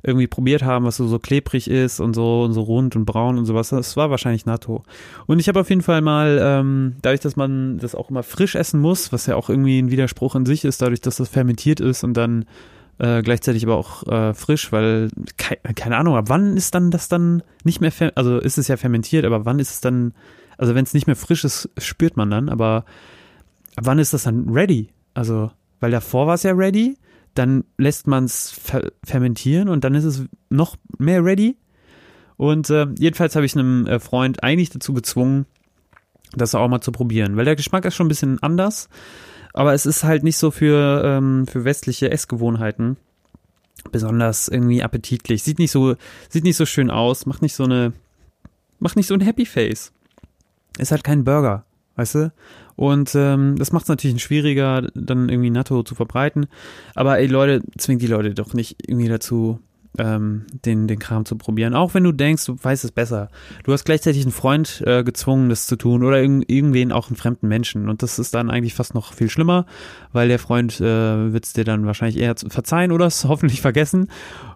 irgendwie 0.05 0.27
probiert 0.27 0.63
haben, 0.63 0.85
was 0.85 0.99
so, 0.99 1.07
so 1.07 1.19
klebrig 1.19 1.69
ist 1.69 1.99
und 1.99 2.15
so 2.15 2.43
und 2.43 2.53
so 2.53 2.61
rund 2.61 2.95
und 2.95 3.07
braun 3.07 3.39
und 3.39 3.47
sowas. 3.47 3.71
Das 3.71 3.97
war 3.97 4.11
wahrscheinlich 4.11 4.45
Natto. 4.45 4.85
Und 5.27 5.39
ich 5.39 5.49
habe 5.49 5.61
auf 5.61 5.71
jeden 5.71 5.83
Fall 5.83 6.03
mal, 6.03 6.39
ähm, 6.43 6.97
dadurch, 7.01 7.21
dass 7.21 7.37
man 7.37 7.79
das 7.79 7.95
auch 7.95 8.11
immer 8.11 8.23
frisch 8.23 8.55
essen 8.55 8.81
muss, 8.81 9.13
was 9.13 9.27
ja 9.27 9.37
auch 9.37 9.49
irgendwie 9.49 9.81
ein 9.81 9.91
Widerspruch 9.91 10.35
in 10.35 10.45
sich 10.45 10.65
ist, 10.65 10.83
dadurch, 10.83 11.01
dass 11.01 11.17
das 11.17 11.31
fermentiert 11.31 11.81
ist 11.81 12.05
und 12.05 12.15
dann 12.15 12.45
äh, 12.99 13.23
gleichzeitig 13.23 13.65
aber 13.65 13.77
auch 13.77 14.07
äh, 14.07 14.35
frisch, 14.35 14.71
weil 14.73 15.09
ke 15.37 15.57
keine 15.75 15.97
Ahnung, 15.97 16.17
ab 16.17 16.27
wann 16.29 16.57
ist 16.57 16.75
dann 16.75 16.91
das 16.91 17.09
dann 17.09 17.43
nicht 17.65 17.81
mehr, 17.81 17.93
also 18.15 18.39
ist 18.39 18.59
es 18.59 18.69
ja 18.69 18.77
fermentiert, 18.77 19.25
aber 19.25 19.47
wann 19.47 19.59
ist 19.59 19.71
es 19.71 19.81
dann, 19.81 20.13
also 20.59 20.75
wenn 20.75 20.85
es 20.85 20.95
nicht 20.95 21.07
mehr 21.07 21.17
frisch 21.17 21.45
ist, 21.45 21.71
spürt 21.79 22.17
man 22.17 22.31
dann, 22.31 22.49
aber 22.51 22.85
ab 23.77 23.85
wann 23.87 23.99
ist 23.99 24.13
das 24.13 24.25
dann 24.25 24.51
ready? 24.51 24.91
Also, 25.15 25.51
weil 25.81 25.91
davor 25.91 26.27
war 26.27 26.35
es 26.35 26.43
ja 26.43 26.53
ready 26.53 26.97
dann 27.35 27.65
lässt 27.79 28.07
man 28.07 28.25
es 28.25 28.51
fer 28.51 28.91
fermentieren 29.05 29.69
und 29.69 29.85
dann 29.85 29.95
ist 29.95 30.05
es 30.05 30.25
noch 30.51 30.77
mehr 30.99 31.25
ready. 31.25 31.57
Und 32.37 32.71
äh, 32.71 32.87
jedenfalls 32.99 33.37
habe 33.37 33.47
ich 33.47 33.55
einem 33.55 33.87
äh, 33.87 34.01
Freund 34.01 34.43
eigentlich 34.43 34.71
dazu 34.71 34.93
gezwungen, 34.93 35.47
das 36.33 36.55
auch 36.55 36.69
mal 36.69 36.81
zu 36.81 36.93
probieren, 36.93 37.37
weil 37.37 37.45
der 37.45 37.57
Geschmack 37.57 37.85
ist 37.85 37.95
schon 37.95 38.07
ein 38.07 38.09
bisschen 38.09 38.43
anders, 38.43 38.89
aber 39.53 39.73
es 39.73 39.87
ist 39.87 40.03
halt 40.03 40.25
nicht 40.25 40.37
so 40.37 40.51
für, 40.51 41.03
ähm, 41.05 41.47
für 41.47 41.65
westliche 41.65 42.11
Essgewohnheiten 42.11 42.97
besonders 43.93 44.49
irgendwie 44.49 44.83
appetitlich. 44.83 45.43
Sieht 45.43 45.59
nicht 45.59 45.71
so, 45.71 45.95
sieht 46.29 46.45
nicht 46.45 46.57
so 46.57 46.67
schön 46.67 46.91
aus, 46.91 47.27
macht 47.27 47.43
nicht 47.43 47.55
so 47.55 47.65
eine, 47.65 47.93
macht 48.79 48.97
nicht 48.97 49.07
so 49.07 49.15
ein 49.15 49.21
Happy 49.21 49.47
Face. 49.47 49.93
Ist 50.79 50.91
halt 50.91 51.05
kein 51.05 51.25
Burger, 51.25 51.65
weißt 51.97 52.15
du? 52.17 52.33
Und 52.77 53.15
ähm, 53.15 53.57
das 53.57 53.73
macht 53.73 53.85
es 53.85 53.89
natürlich 53.89 54.23
schwieriger, 54.23 54.89
dann 54.95 55.29
irgendwie 55.29 55.51
Natto 55.51 55.83
zu 55.83 55.95
verbreiten. 55.95 56.47
Aber 56.95 57.19
ey 57.19 57.27
Leute, 57.27 57.63
zwingt 57.79 58.03
die 58.03 58.09
Leute 58.09 58.35
doch 58.35 58.55
nicht 58.55 58.77
irgendwie 58.87 59.09
dazu, 59.09 59.61
ähm, 59.99 60.47
den, 60.65 60.89
den 60.89 60.99
Kram 60.99 61.25
zu 61.25 61.37
probieren. 61.37 61.75
Auch 61.75 61.95
wenn 61.95 62.05
du 62.05 62.13
denkst, 62.13 62.47
du 62.47 62.57
weißt 62.61 62.85
es 62.85 62.93
besser. 62.93 63.29
Du 63.63 63.73
hast 63.73 63.85
gleichzeitig 63.85 64.23
einen 64.23 64.33
Freund 64.33 64.83
äh, 64.87 65.05
gezwungen, 65.05 65.49
das 65.49 65.67
zu 65.67 65.77
tun 65.77 66.03
oder 66.03 66.21
irg 66.21 66.45
irgendwen, 66.49 66.93
auch 66.93 67.09
einen 67.09 67.17
fremden 67.17 67.49
Menschen. 67.49 67.89
Und 67.89 68.03
das 68.03 68.19
ist 68.19 68.35
dann 68.35 68.51
eigentlich 68.51 68.75
fast 68.75 68.95
noch 68.95 69.13
viel 69.13 69.31
schlimmer, 69.31 69.67
weil 70.13 70.29
der 70.29 70.39
Freund 70.39 70.81
äh, 70.81 71.33
wird 71.33 71.45
es 71.45 71.53
dir 71.53 71.65
dann 71.65 71.87
wahrscheinlich 71.87 72.21
eher 72.21 72.35
verzeihen 72.49 72.93
oder 72.93 73.07
es 73.07 73.25
hoffentlich 73.29 73.61
vergessen. 73.61 74.09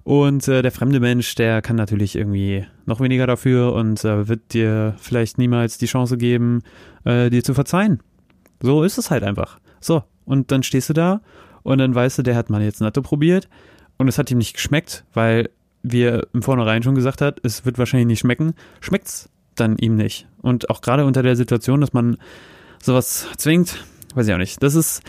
Und 0.02 0.48
äh, 0.48 0.62
der 0.62 0.72
fremde 0.72 1.00
Mensch, 1.00 1.34
der 1.34 1.62
kann 1.62 1.76
natürlich 1.76 2.16
irgendwie 2.16 2.66
noch 2.86 3.00
weniger 3.00 3.26
dafür 3.26 3.74
und 3.74 4.04
äh, 4.04 4.28
wird 4.28 4.54
dir 4.54 4.94
vielleicht 4.98 5.38
niemals 5.38 5.78
die 5.78 5.86
Chance 5.86 6.16
geben, 6.16 6.62
äh, 7.04 7.30
dir 7.30 7.44
zu 7.44 7.54
verzeihen. 7.54 8.00
So 8.60 8.82
ist 8.82 8.98
es 8.98 9.10
halt 9.10 9.22
einfach. 9.22 9.60
So, 9.80 10.02
und 10.24 10.50
dann 10.50 10.62
stehst 10.62 10.88
du 10.88 10.94
da 10.94 11.20
und 11.62 11.78
dann 11.78 11.94
weißt 11.94 12.18
du, 12.18 12.22
der 12.22 12.34
hat 12.34 12.50
mal 12.50 12.62
jetzt 12.62 12.80
Natto 12.80 13.02
probiert 13.02 13.48
und 13.98 14.08
es 14.08 14.18
hat 14.18 14.30
ihm 14.30 14.38
nicht 14.38 14.54
geschmeckt, 14.54 15.04
weil 15.12 15.50
wir 15.82 16.26
im 16.32 16.42
Vornherein 16.42 16.82
schon 16.82 16.94
gesagt 16.94 17.20
hat, 17.20 17.40
es 17.44 17.64
wird 17.64 17.78
wahrscheinlich 17.78 18.06
nicht 18.06 18.20
schmecken, 18.20 18.54
schmeckt's 18.80 19.28
dann 19.54 19.76
ihm 19.78 19.96
nicht. 19.96 20.26
Und 20.40 20.70
auch 20.70 20.80
gerade 20.80 21.04
unter 21.04 21.22
der 21.22 21.36
Situation, 21.36 21.80
dass 21.80 21.92
man 21.92 22.16
sowas 22.82 23.26
zwingt, 23.36 23.84
weiß 24.14 24.26
ich 24.28 24.34
auch 24.34 24.38
nicht. 24.38 24.62
Das 24.62 24.74
ist 24.74 25.02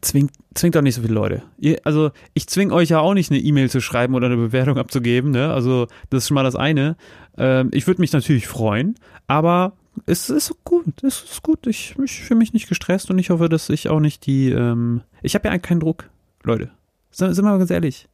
zwingt 0.00 0.32
zwingt 0.54 0.76
auch 0.76 0.82
nicht 0.82 0.96
so 0.96 1.02
viele 1.02 1.14
Leute. 1.14 1.42
Ihr, 1.58 1.78
also 1.84 2.10
ich 2.34 2.48
zwinge 2.48 2.74
euch 2.74 2.88
ja 2.88 2.98
auch 2.98 3.14
nicht 3.14 3.30
eine 3.30 3.40
E-Mail 3.40 3.70
zu 3.70 3.80
schreiben 3.80 4.14
oder 4.14 4.26
eine 4.26 4.36
Bewertung 4.36 4.76
abzugeben. 4.76 5.30
Ne? 5.30 5.52
Also 5.52 5.86
das 6.10 6.24
ist 6.24 6.28
schon 6.28 6.34
mal 6.34 6.42
das 6.42 6.56
eine. 6.56 6.96
Ähm, 7.36 7.70
ich 7.72 7.86
würde 7.86 8.00
mich 8.00 8.12
natürlich 8.12 8.48
freuen, 8.48 8.96
aber 9.26 9.74
es 10.06 10.30
ist 10.30 10.52
gut, 10.64 11.02
es 11.02 11.22
ist 11.22 11.42
gut. 11.42 11.66
Ich, 11.66 11.94
ich 12.02 12.22
fühle 12.22 12.38
mich 12.38 12.52
nicht 12.52 12.68
gestresst 12.68 13.10
und 13.10 13.18
ich 13.18 13.30
hoffe, 13.30 13.48
dass 13.48 13.68
ich 13.68 13.88
auch 13.88 14.00
nicht 14.00 14.26
die. 14.26 14.50
Ähm, 14.50 15.02
ich 15.22 15.34
habe 15.34 15.48
ja 15.48 15.58
keinen 15.58 15.80
Druck, 15.80 16.10
Leute. 16.42 16.70
Sind, 17.10 17.36
wir 17.36 17.42
mal 17.42 17.58
ganz 17.58 17.70
ehrlich. 17.70 18.08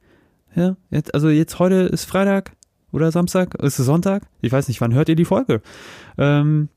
Ja, 0.55 0.77
jetzt, 0.91 1.15
also 1.15 1.29
jetzt 1.29 1.59
heute 1.59 1.75
ist 1.75 2.05
Freitag 2.05 2.53
oder 2.93 3.11
Samstag, 3.11 3.55
ist 3.57 3.79
es 3.79 3.87
Sonntag. 3.87 4.23
Ich 4.41 4.53
weiß 4.53 4.69
nicht, 4.69 4.81
wann 4.81 4.95
hört 4.95 5.09
ihr 5.09 5.17
die 5.17 5.25
Folge? 5.25 5.63
Ähm, 6.17 6.69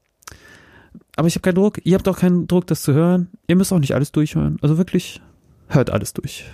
aber 1.15 1.27
ich 1.27 1.35
habe 1.35 1.41
keinen 1.41 1.55
Druck. 1.55 1.79
Ihr 1.83 1.95
habt 1.95 2.07
auch 2.07 2.17
keinen 2.17 2.47
Druck, 2.47 2.67
das 2.67 2.81
zu 2.81 2.93
hören. 2.93 3.29
Ihr 3.47 3.55
müsst 3.55 3.71
auch 3.71 3.79
nicht 3.79 3.93
alles 3.93 4.11
durchhören. 4.11 4.57
Also 4.61 4.77
wirklich, 4.77 5.21
hört 5.67 5.91
alles 5.91 6.13
durch. 6.13 6.45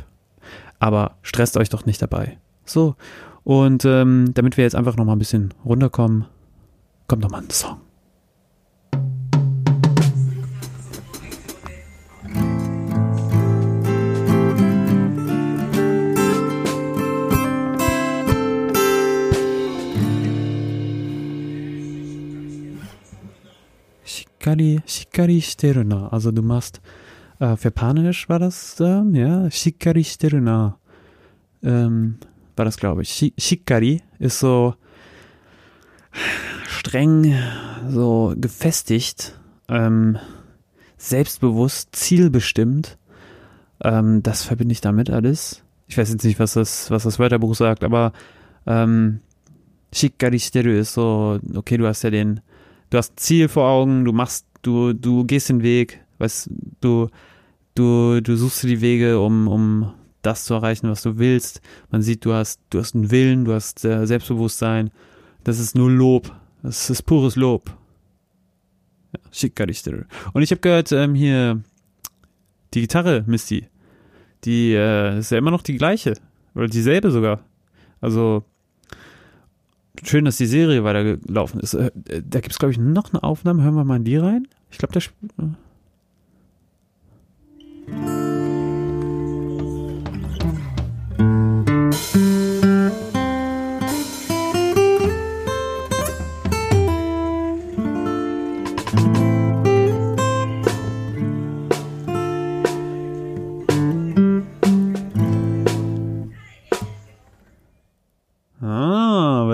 aber 0.80 1.15
stresst 1.21 1.56
euch 1.56 1.69
doch 1.69 1.86
nicht 1.86 2.02
dabei. 2.02 2.38
So, 2.65 2.95
und 3.43 3.86
ähm, 3.86 4.32
damit 4.34 4.58
wir 4.58 4.65
jetzt 4.65 4.76
einfach 4.76 4.97
nochmal 4.97 5.15
ein 5.15 5.19
bisschen 5.19 5.54
runterkommen, 5.63 6.26
kommt 7.08 7.21
nochmal 7.21 7.41
ein 7.41 7.49
Song. 7.49 7.80
Shikari, 24.06 24.82
Shikari 24.86 25.42
shiteru 25.42 26.08
Also 26.12 26.32
du 26.32 26.42
machst, 26.42 26.82
äh, 27.39 27.56
für 27.56 27.72
Panisch 27.72 28.28
war 28.30 28.39
das, 28.39 28.80
äh, 28.80 29.02
ja, 29.12 29.50
Shikari 29.50 30.04
shiteru 30.04 30.74
Ähm, 31.63 32.18
war 32.56 32.66
das, 32.66 32.78
glaube 32.78 33.02
ich. 33.02 33.34
Shikari 33.38 34.02
ist 34.20 34.39
so 34.39 34.76
streng, 36.68 37.34
so 37.89 38.34
gefestigt, 38.36 39.39
ähm, 39.70 40.18
selbstbewusst, 40.98 41.96
zielbestimmt. 41.96 42.98
Ähm, 43.84 44.22
das 44.24 44.44
verbinde 44.44 44.74
ich 44.74 44.82
damit 44.82 45.10
alles. 45.10 45.63
Ich 45.88 45.98
weiß 45.98 46.12
jetzt 46.12 46.24
nicht, 46.24 46.39
was 46.39 46.54
das, 46.54 46.92
was 46.92 47.04
das 47.04 47.20
Wörterbuch 47.20 47.56
sagt, 47.56 47.84
aber 47.84 48.13
ähm, 48.66 49.20
Shikari 49.94 50.39
shiteru 50.39 50.70
ist 50.70 50.94
so, 50.94 51.39
okay, 51.56 51.78
du 51.78 51.88
hast 51.88 52.04
ja 52.04 52.10
den, 52.10 52.42
du 52.93 52.99
hast 52.99 53.19
Ziel 53.19 53.47
vor 53.47 53.67
Augen, 53.67 54.06
du 54.06 54.13
machst, 54.13 54.45
du, 54.62 54.93
du 54.93 55.25
gehst 55.25 55.49
den 55.49 55.63
Weg, 55.63 55.99
weißt 56.19 56.49
du, 56.79 57.10
du, 57.73 58.21
du 58.21 58.36
suchst 58.36 58.63
dir 58.63 58.67
die 58.67 58.82
Wege, 58.82 59.19
um, 59.19 59.47
um 59.47 59.93
das 60.21 60.45
zu 60.45 60.53
erreichen, 60.53 60.89
was 60.89 61.01
du 61.01 61.17
willst. 61.17 61.62
Man 61.89 62.03
sieht, 62.03 62.23
du 62.23 62.34
hast, 62.34 62.62
du 62.69 62.79
hast 62.79 62.93
einen 62.93 63.10
Willen, 63.10 63.45
du 63.45 63.53
hast 63.53 63.84
äh, 63.84 64.06
Selbstbewusstsein. 64.06 64.91
Das 65.43 65.60
ist 65.60 65.75
nur 65.75 65.89
Lob. 65.89 66.34
Das 66.62 66.89
ist 66.89 67.01
pures 67.01 67.36
Lob. 67.36 67.75
Ja, 69.12 69.19
Shikaristeru. 69.32 70.03
Und 70.34 70.43
ich 70.43 70.51
habe 70.51 70.62
gehört, 70.62 70.91
ähm, 70.91 71.15
hier 71.15 71.62
die 72.73 72.82
Gitarre, 72.82 73.23
Misty, 73.27 73.67
die 74.45 74.73
äh, 74.73 75.17
ist 75.17 75.32
ja 75.32 75.39
immer 75.39 75.51
noch 75.51 75.63
die 75.63 75.77
gleiche. 75.77 76.13
Oder 76.53 76.67
dieselbe 76.67 77.10
sogar. 77.10 77.43
Also 77.99 78.43
schön, 80.01 80.25
dass 80.25 80.38
die 80.38 80.45
Serie 80.45 80.84
weitergelaufen 80.84 81.60
ist. 81.60 81.73
Äh, 81.73 81.91
da 82.06 82.39
gibt 82.39 82.51
es, 82.51 82.60
glaube 82.60 82.71
ich, 82.71 82.77
noch 82.77 83.13
eine 83.13 83.23
Aufnahme. 83.23 83.63
Hören 83.63 83.75
wir 83.75 83.84
mal 83.84 83.97
in 83.97 84.03
die 84.03 84.17
rein. 84.17 84.47
Ich 84.71 84.77
glaube, 84.77 84.93
der. 84.93 85.03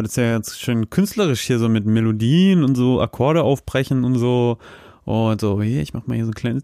Äh 0.10 0.12
ist 0.12 0.18
ja 0.18 0.36
jetzt 0.36 0.60
schön 0.60 0.90
künstlerisch 0.90 1.42
hier 1.42 1.60
so 1.60 1.70
mit 1.70 1.86
Melodien 1.86 2.64
und 2.64 2.74
so 2.74 3.00
Akkorde 3.00 3.44
aufbrechen 3.44 4.04
und 4.04 4.16
so. 4.16 4.58
Und 5.06 5.40
so, 5.40 5.62
hier, 5.62 5.84
ich 5.84 5.94
mach 5.94 6.08
mal 6.08 6.16
hier 6.16 6.26
so 6.26 6.32
ein 6.32 6.34
kleines. 6.34 6.64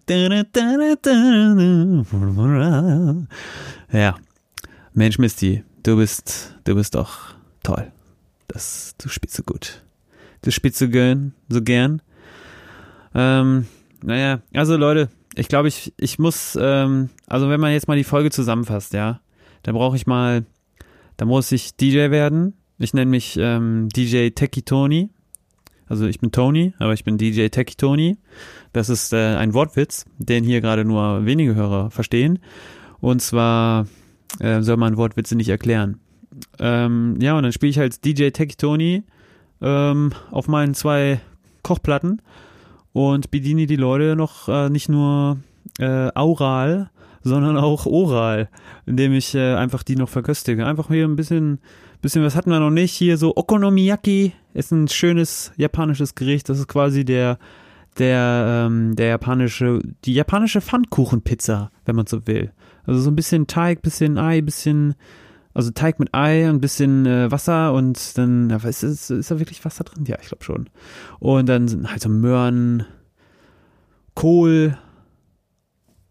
Ja. 3.91 4.15
Mensch, 4.93 5.19
Misty, 5.19 5.63
du 5.84 5.97
bist, 5.97 6.55
du 6.63 6.73
bist 6.73 6.95
doch 6.95 7.36
toll. 7.62 7.91
Das, 8.47 8.95
du 8.97 9.10
spielst 9.10 9.36
so 9.36 9.43
gut. 9.43 9.84
Du 10.41 10.51
spielst 10.51 10.79
so 10.79 10.89
gern, 10.89 11.34
so 11.47 11.62
gern. 11.62 12.01
Ähm, 13.13 13.67
naja, 14.03 14.39
also 14.53 14.75
Leute, 14.75 15.10
ich 15.36 15.47
glaube, 15.49 15.67
ich, 15.67 15.93
ich 15.97 16.17
muss, 16.17 16.58
ähm, 16.60 17.10
also 17.27 17.49
wenn 17.49 17.60
man 17.60 17.73
jetzt 17.73 17.88
mal 17.88 17.97
die 17.97 18.03
Folge 18.03 18.31
zusammenfasst, 18.31 18.93
ja, 18.93 19.19
dann 19.63 19.75
brauche 19.75 19.95
ich 19.95 20.08
mal, 20.08 20.45
da 21.17 21.25
muss 21.25 21.51
ich 21.51 21.75
DJ 21.75 22.10
werden, 22.10 22.53
ich 22.77 22.93
nenne 22.93 23.11
mich 23.11 23.38
ähm, 23.39 23.89
DJ 23.89 24.29
Techie 24.29 24.63
Tony. 24.63 25.09
Also 25.88 26.05
ich 26.07 26.19
bin 26.19 26.31
Tony, 26.31 26.73
aber 26.79 26.93
ich 26.93 27.03
bin 27.03 27.17
DJ 27.17 27.47
Techie 27.47 27.77
Tony. 27.77 28.17
Das 28.73 28.89
ist 28.89 29.13
äh, 29.13 29.35
ein 29.35 29.53
Wortwitz, 29.53 30.05
den 30.17 30.43
hier 30.43 30.61
gerade 30.61 30.83
nur 30.83 31.25
wenige 31.25 31.55
Hörer 31.55 31.91
verstehen. 31.91 32.39
Und 32.99 33.21
zwar 33.21 33.88
äh, 34.39 34.61
soll 34.61 34.77
man 34.77 34.97
Wortwitze 34.97 35.35
nicht 35.35 35.49
erklären. 35.49 35.99
Ähm, 36.59 37.17
ja, 37.21 37.38
und 37.38 37.43
dann 37.43 37.51
spiele 37.51 37.69
ich 37.69 37.79
halt 37.79 38.03
DJ 38.03 38.29
Techie 38.29 38.57
Tony 38.57 39.03
ähm, 39.61 40.11
auf 40.31 40.47
meinen 40.47 40.73
zwei 40.73 41.21
Kochplatten 41.63 42.21
und 42.93 43.31
bediene 43.31 43.67
die 43.67 43.75
Leute 43.75 44.15
noch 44.15 44.49
äh, 44.49 44.69
nicht 44.69 44.89
nur 44.89 45.38
äh, 45.79 46.09
aural, 46.13 46.89
sondern 47.23 47.57
auch 47.57 47.85
oral, 47.85 48.49
indem 48.85 49.13
ich 49.13 49.33
äh, 49.35 49.55
einfach 49.55 49.83
die 49.83 49.95
noch 49.95 50.09
verköstige. 50.09 50.65
Einfach 50.65 50.88
hier 50.89 51.05
ein 51.05 51.15
bisschen 51.15 51.59
bisschen 52.06 52.24
was 52.24 52.36
hatten 52.36 52.52
wir 52.52 52.60
noch 52.60 52.70
nicht. 52.70 52.94
Hier 52.94 53.18
so 53.18 53.36
Okonomiyaki 53.36 54.34
ist 54.54 54.72
ein 54.72 54.88
schönes 54.88 55.52
japanisches 55.58 56.13
Gericht. 56.13 56.48
Das 56.50 56.60
ist 56.60 56.68
quasi 56.68 57.04
der, 57.04 57.39
der, 57.98 58.68
ähm, 58.68 58.96
der 58.96 59.08
japanische, 59.08 59.80
die 60.06 60.13
japanische 60.13 60.62
Pfannkuchenpizza, 60.62 61.72
wenn 61.84 61.96
man 61.96 62.06
so 62.06 62.28
will. 62.28 62.52
Also 62.84 63.00
so 63.02 63.10
ein 63.10 63.15
bisschen 63.15 63.48
Teig, 63.48 63.82
bisschen 63.82 64.20
Ei, 64.20 64.41
bisschen, 64.41 64.94
also 65.56 65.72
Teig 65.72 66.00
mit 66.00 66.13
Ei, 66.13 66.48
ein 66.48 66.62
bisschen 66.62 67.08
äh, 67.08 67.32
Wasser 67.32 67.74
und 67.74 68.15
dann, 68.20 68.52
ja, 68.52 68.58
ist, 68.58 68.84
ist, 68.84 69.10
ist 69.10 69.32
da 69.32 69.39
wirklich 69.39 69.65
Wasser 69.65 69.84
drin? 69.84 70.06
Ja, 70.06 70.18
ich 70.22 70.28
glaube 70.28 70.44
schon. 70.44 70.70
Und 71.18 71.50
dann 71.50 71.68
sind 71.68 71.89
halt 71.89 72.04
so 72.04 72.10
Möhren, 72.10 72.86
Kohl 74.13 74.78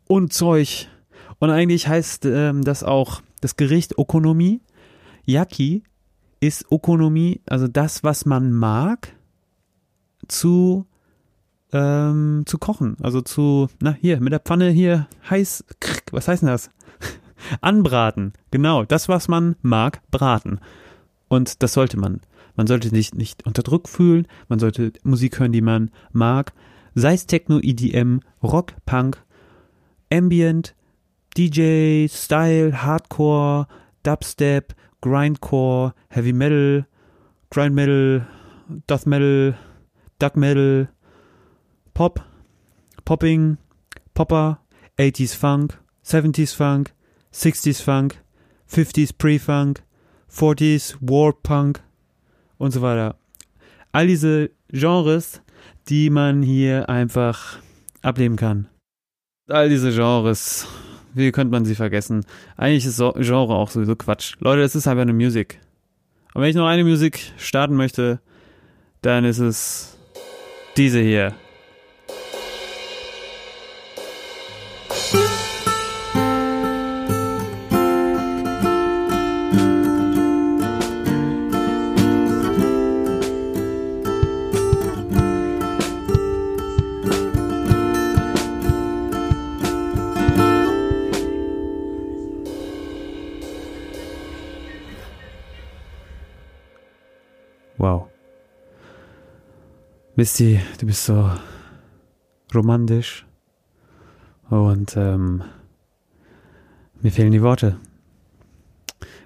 und 0.09 0.33
Zeug. 0.33 0.89
Und 1.39 1.51
eigentlich 1.51 1.87
heißt 1.87 2.27
ähm, 2.27 2.65
das 2.65 2.83
auch 2.83 3.23
das 3.41 3.55
Gericht 3.55 3.97
Okonomie 3.97 4.61
Yaki 5.27 5.83
ist 6.41 6.67
Ökonomie, 6.71 7.41
also 7.47 7.69
das, 7.69 8.05
was 8.05 8.27
man 8.27 8.53
mag, 8.53 9.15
zu, 10.29 10.87
ähm, 11.73 12.43
zu 12.47 12.59
kochen. 12.59 12.97
Also 13.03 13.21
zu, 13.21 13.69
na 13.81 13.93
hier, 13.93 14.21
mit 14.21 14.33
der 14.33 14.41
Pfanne 14.41 14.71
hier 14.71 15.09
heiß, 15.29 15.65
was 16.13 16.29
heißt 16.29 16.43
denn 16.43 16.51
das? 16.51 16.71
Anbraten. 17.61 18.33
Genau, 18.51 18.85
das, 18.85 19.09
was 19.09 19.29
man 19.29 19.57
mag, 19.63 20.03
braten. 20.11 20.61
Und 21.29 21.63
das 21.63 21.73
sollte 21.73 21.99
man. 21.99 22.21
Man 22.57 22.67
sollte 22.67 22.89
sich 22.91 23.15
nicht 23.15 23.47
unter 23.47 23.63
Druck 23.63 23.89
fühlen, 23.89 24.29
man 24.49 24.59
sollte 24.59 24.93
Musik 25.03 25.41
hören, 25.41 25.53
die 25.53 25.63
man 25.63 25.91
mag. 26.13 26.53
Sei 26.95 27.15
es 27.15 27.27
Techno, 27.27 27.59
EDM, 27.61 28.21
Rock, 28.43 28.75
Punk, 28.87 29.25
Ambient, 30.13 30.77
DJ, 31.37 32.07
Style, 32.09 32.85
Hardcore, 32.85 33.67
Dubstep, 34.05 34.75
Grindcore, 35.05 35.93
Heavy 36.09 36.33
Metal, 36.33 36.87
Grind 37.51 37.75
Metal, 37.75 38.27
Death 38.89 39.05
Metal, 39.05 39.55
Dark 40.19 40.35
Metal, 40.35 40.89
Pop, 41.93 42.25
Popping, 43.05 43.59
Popper, 44.15 44.61
80s 44.99 45.37
Funk, 45.37 45.79
70s 46.07 46.55
Funk, 46.55 46.95
60s 47.35 47.83
Funk, 47.83 48.23
50s 48.67 49.13
Pre-Funk, 49.19 49.83
40s 50.33 50.97
War 51.03 51.35
Punk 51.35 51.83
und 52.57 52.71
so 52.71 52.81
weiter. 52.81 53.19
All 53.93 54.07
diese 54.07 54.53
Genres, 54.71 55.43
die 55.89 56.09
man 56.09 56.43
hier 56.43 56.89
einfach 56.89 57.59
ableben 58.01 58.37
kann. 58.39 58.69
All 59.51 59.69
diese 59.69 59.93
Genres 59.93 60.67
wie 61.15 61.33
könnte 61.33 61.53
man 61.53 61.65
sie 61.65 61.75
vergessen? 61.75 62.25
Eigentlich 62.57 62.87
ist 62.87 62.99
Genre 62.99 63.55
auch 63.55 63.71
sowieso 63.71 63.97
Quatsch. 63.97 64.35
Leute, 64.41 64.63
es 64.63 64.75
ist 64.75 64.87
einfach 64.87 65.03
eine 65.03 65.13
Musik. 65.13 65.61
Und 66.35 66.43
wenn 66.43 66.51
ich 66.51 66.57
noch 66.57 66.67
eine 66.67 66.85
Musik 66.85 67.33
starten 67.37 67.77
möchte, 67.77 68.21
dann 69.03 69.25
ist 69.25 69.39
es 69.39 69.97
diese 70.77 71.01
hier. 71.01 71.35
Misty, 100.17 100.61
du 100.79 100.87
bist 100.87 101.05
so 101.05 101.31
romantisch 102.55 103.27
und 104.49 104.97
ähm, 104.97 105.43
mir 107.03 107.11
fehlen 107.11 107.33
die 107.33 107.43
Worte. 107.43 107.79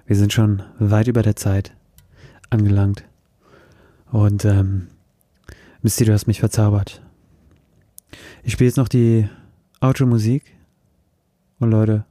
Wir 0.07 0.15
sind 0.15 0.33
schon 0.33 0.63
weit 0.79 1.07
über 1.07 1.21
der 1.21 1.35
Zeit 1.35 1.75
angelangt. 2.49 3.05
Und 4.11 4.43
ähm, 4.45 4.87
Misty, 5.83 6.03
du 6.05 6.13
hast 6.13 6.25
mich 6.25 6.39
verzaubert. 6.39 7.03
Ich 8.43 8.53
spiele 8.53 8.69
jetzt 8.69 8.77
noch 8.77 8.87
die 8.87 9.29
Outro-Musik. 9.81 10.43
Und 11.59 11.71
Leute, 11.71 12.05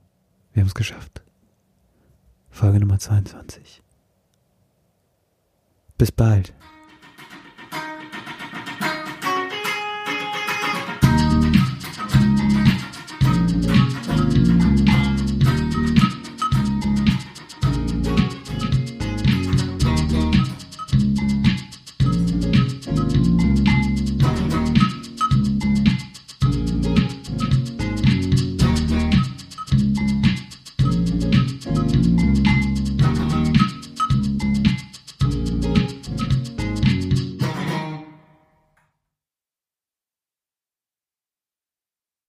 wir 0.53 0.63
haben 0.63 0.69
es 0.69 0.75
geschafft. 0.75 1.23
Folge 2.51 2.79
Nummer 2.79 2.99
22. 2.99 3.83
Bis 5.99 6.13
bald. 6.13 6.53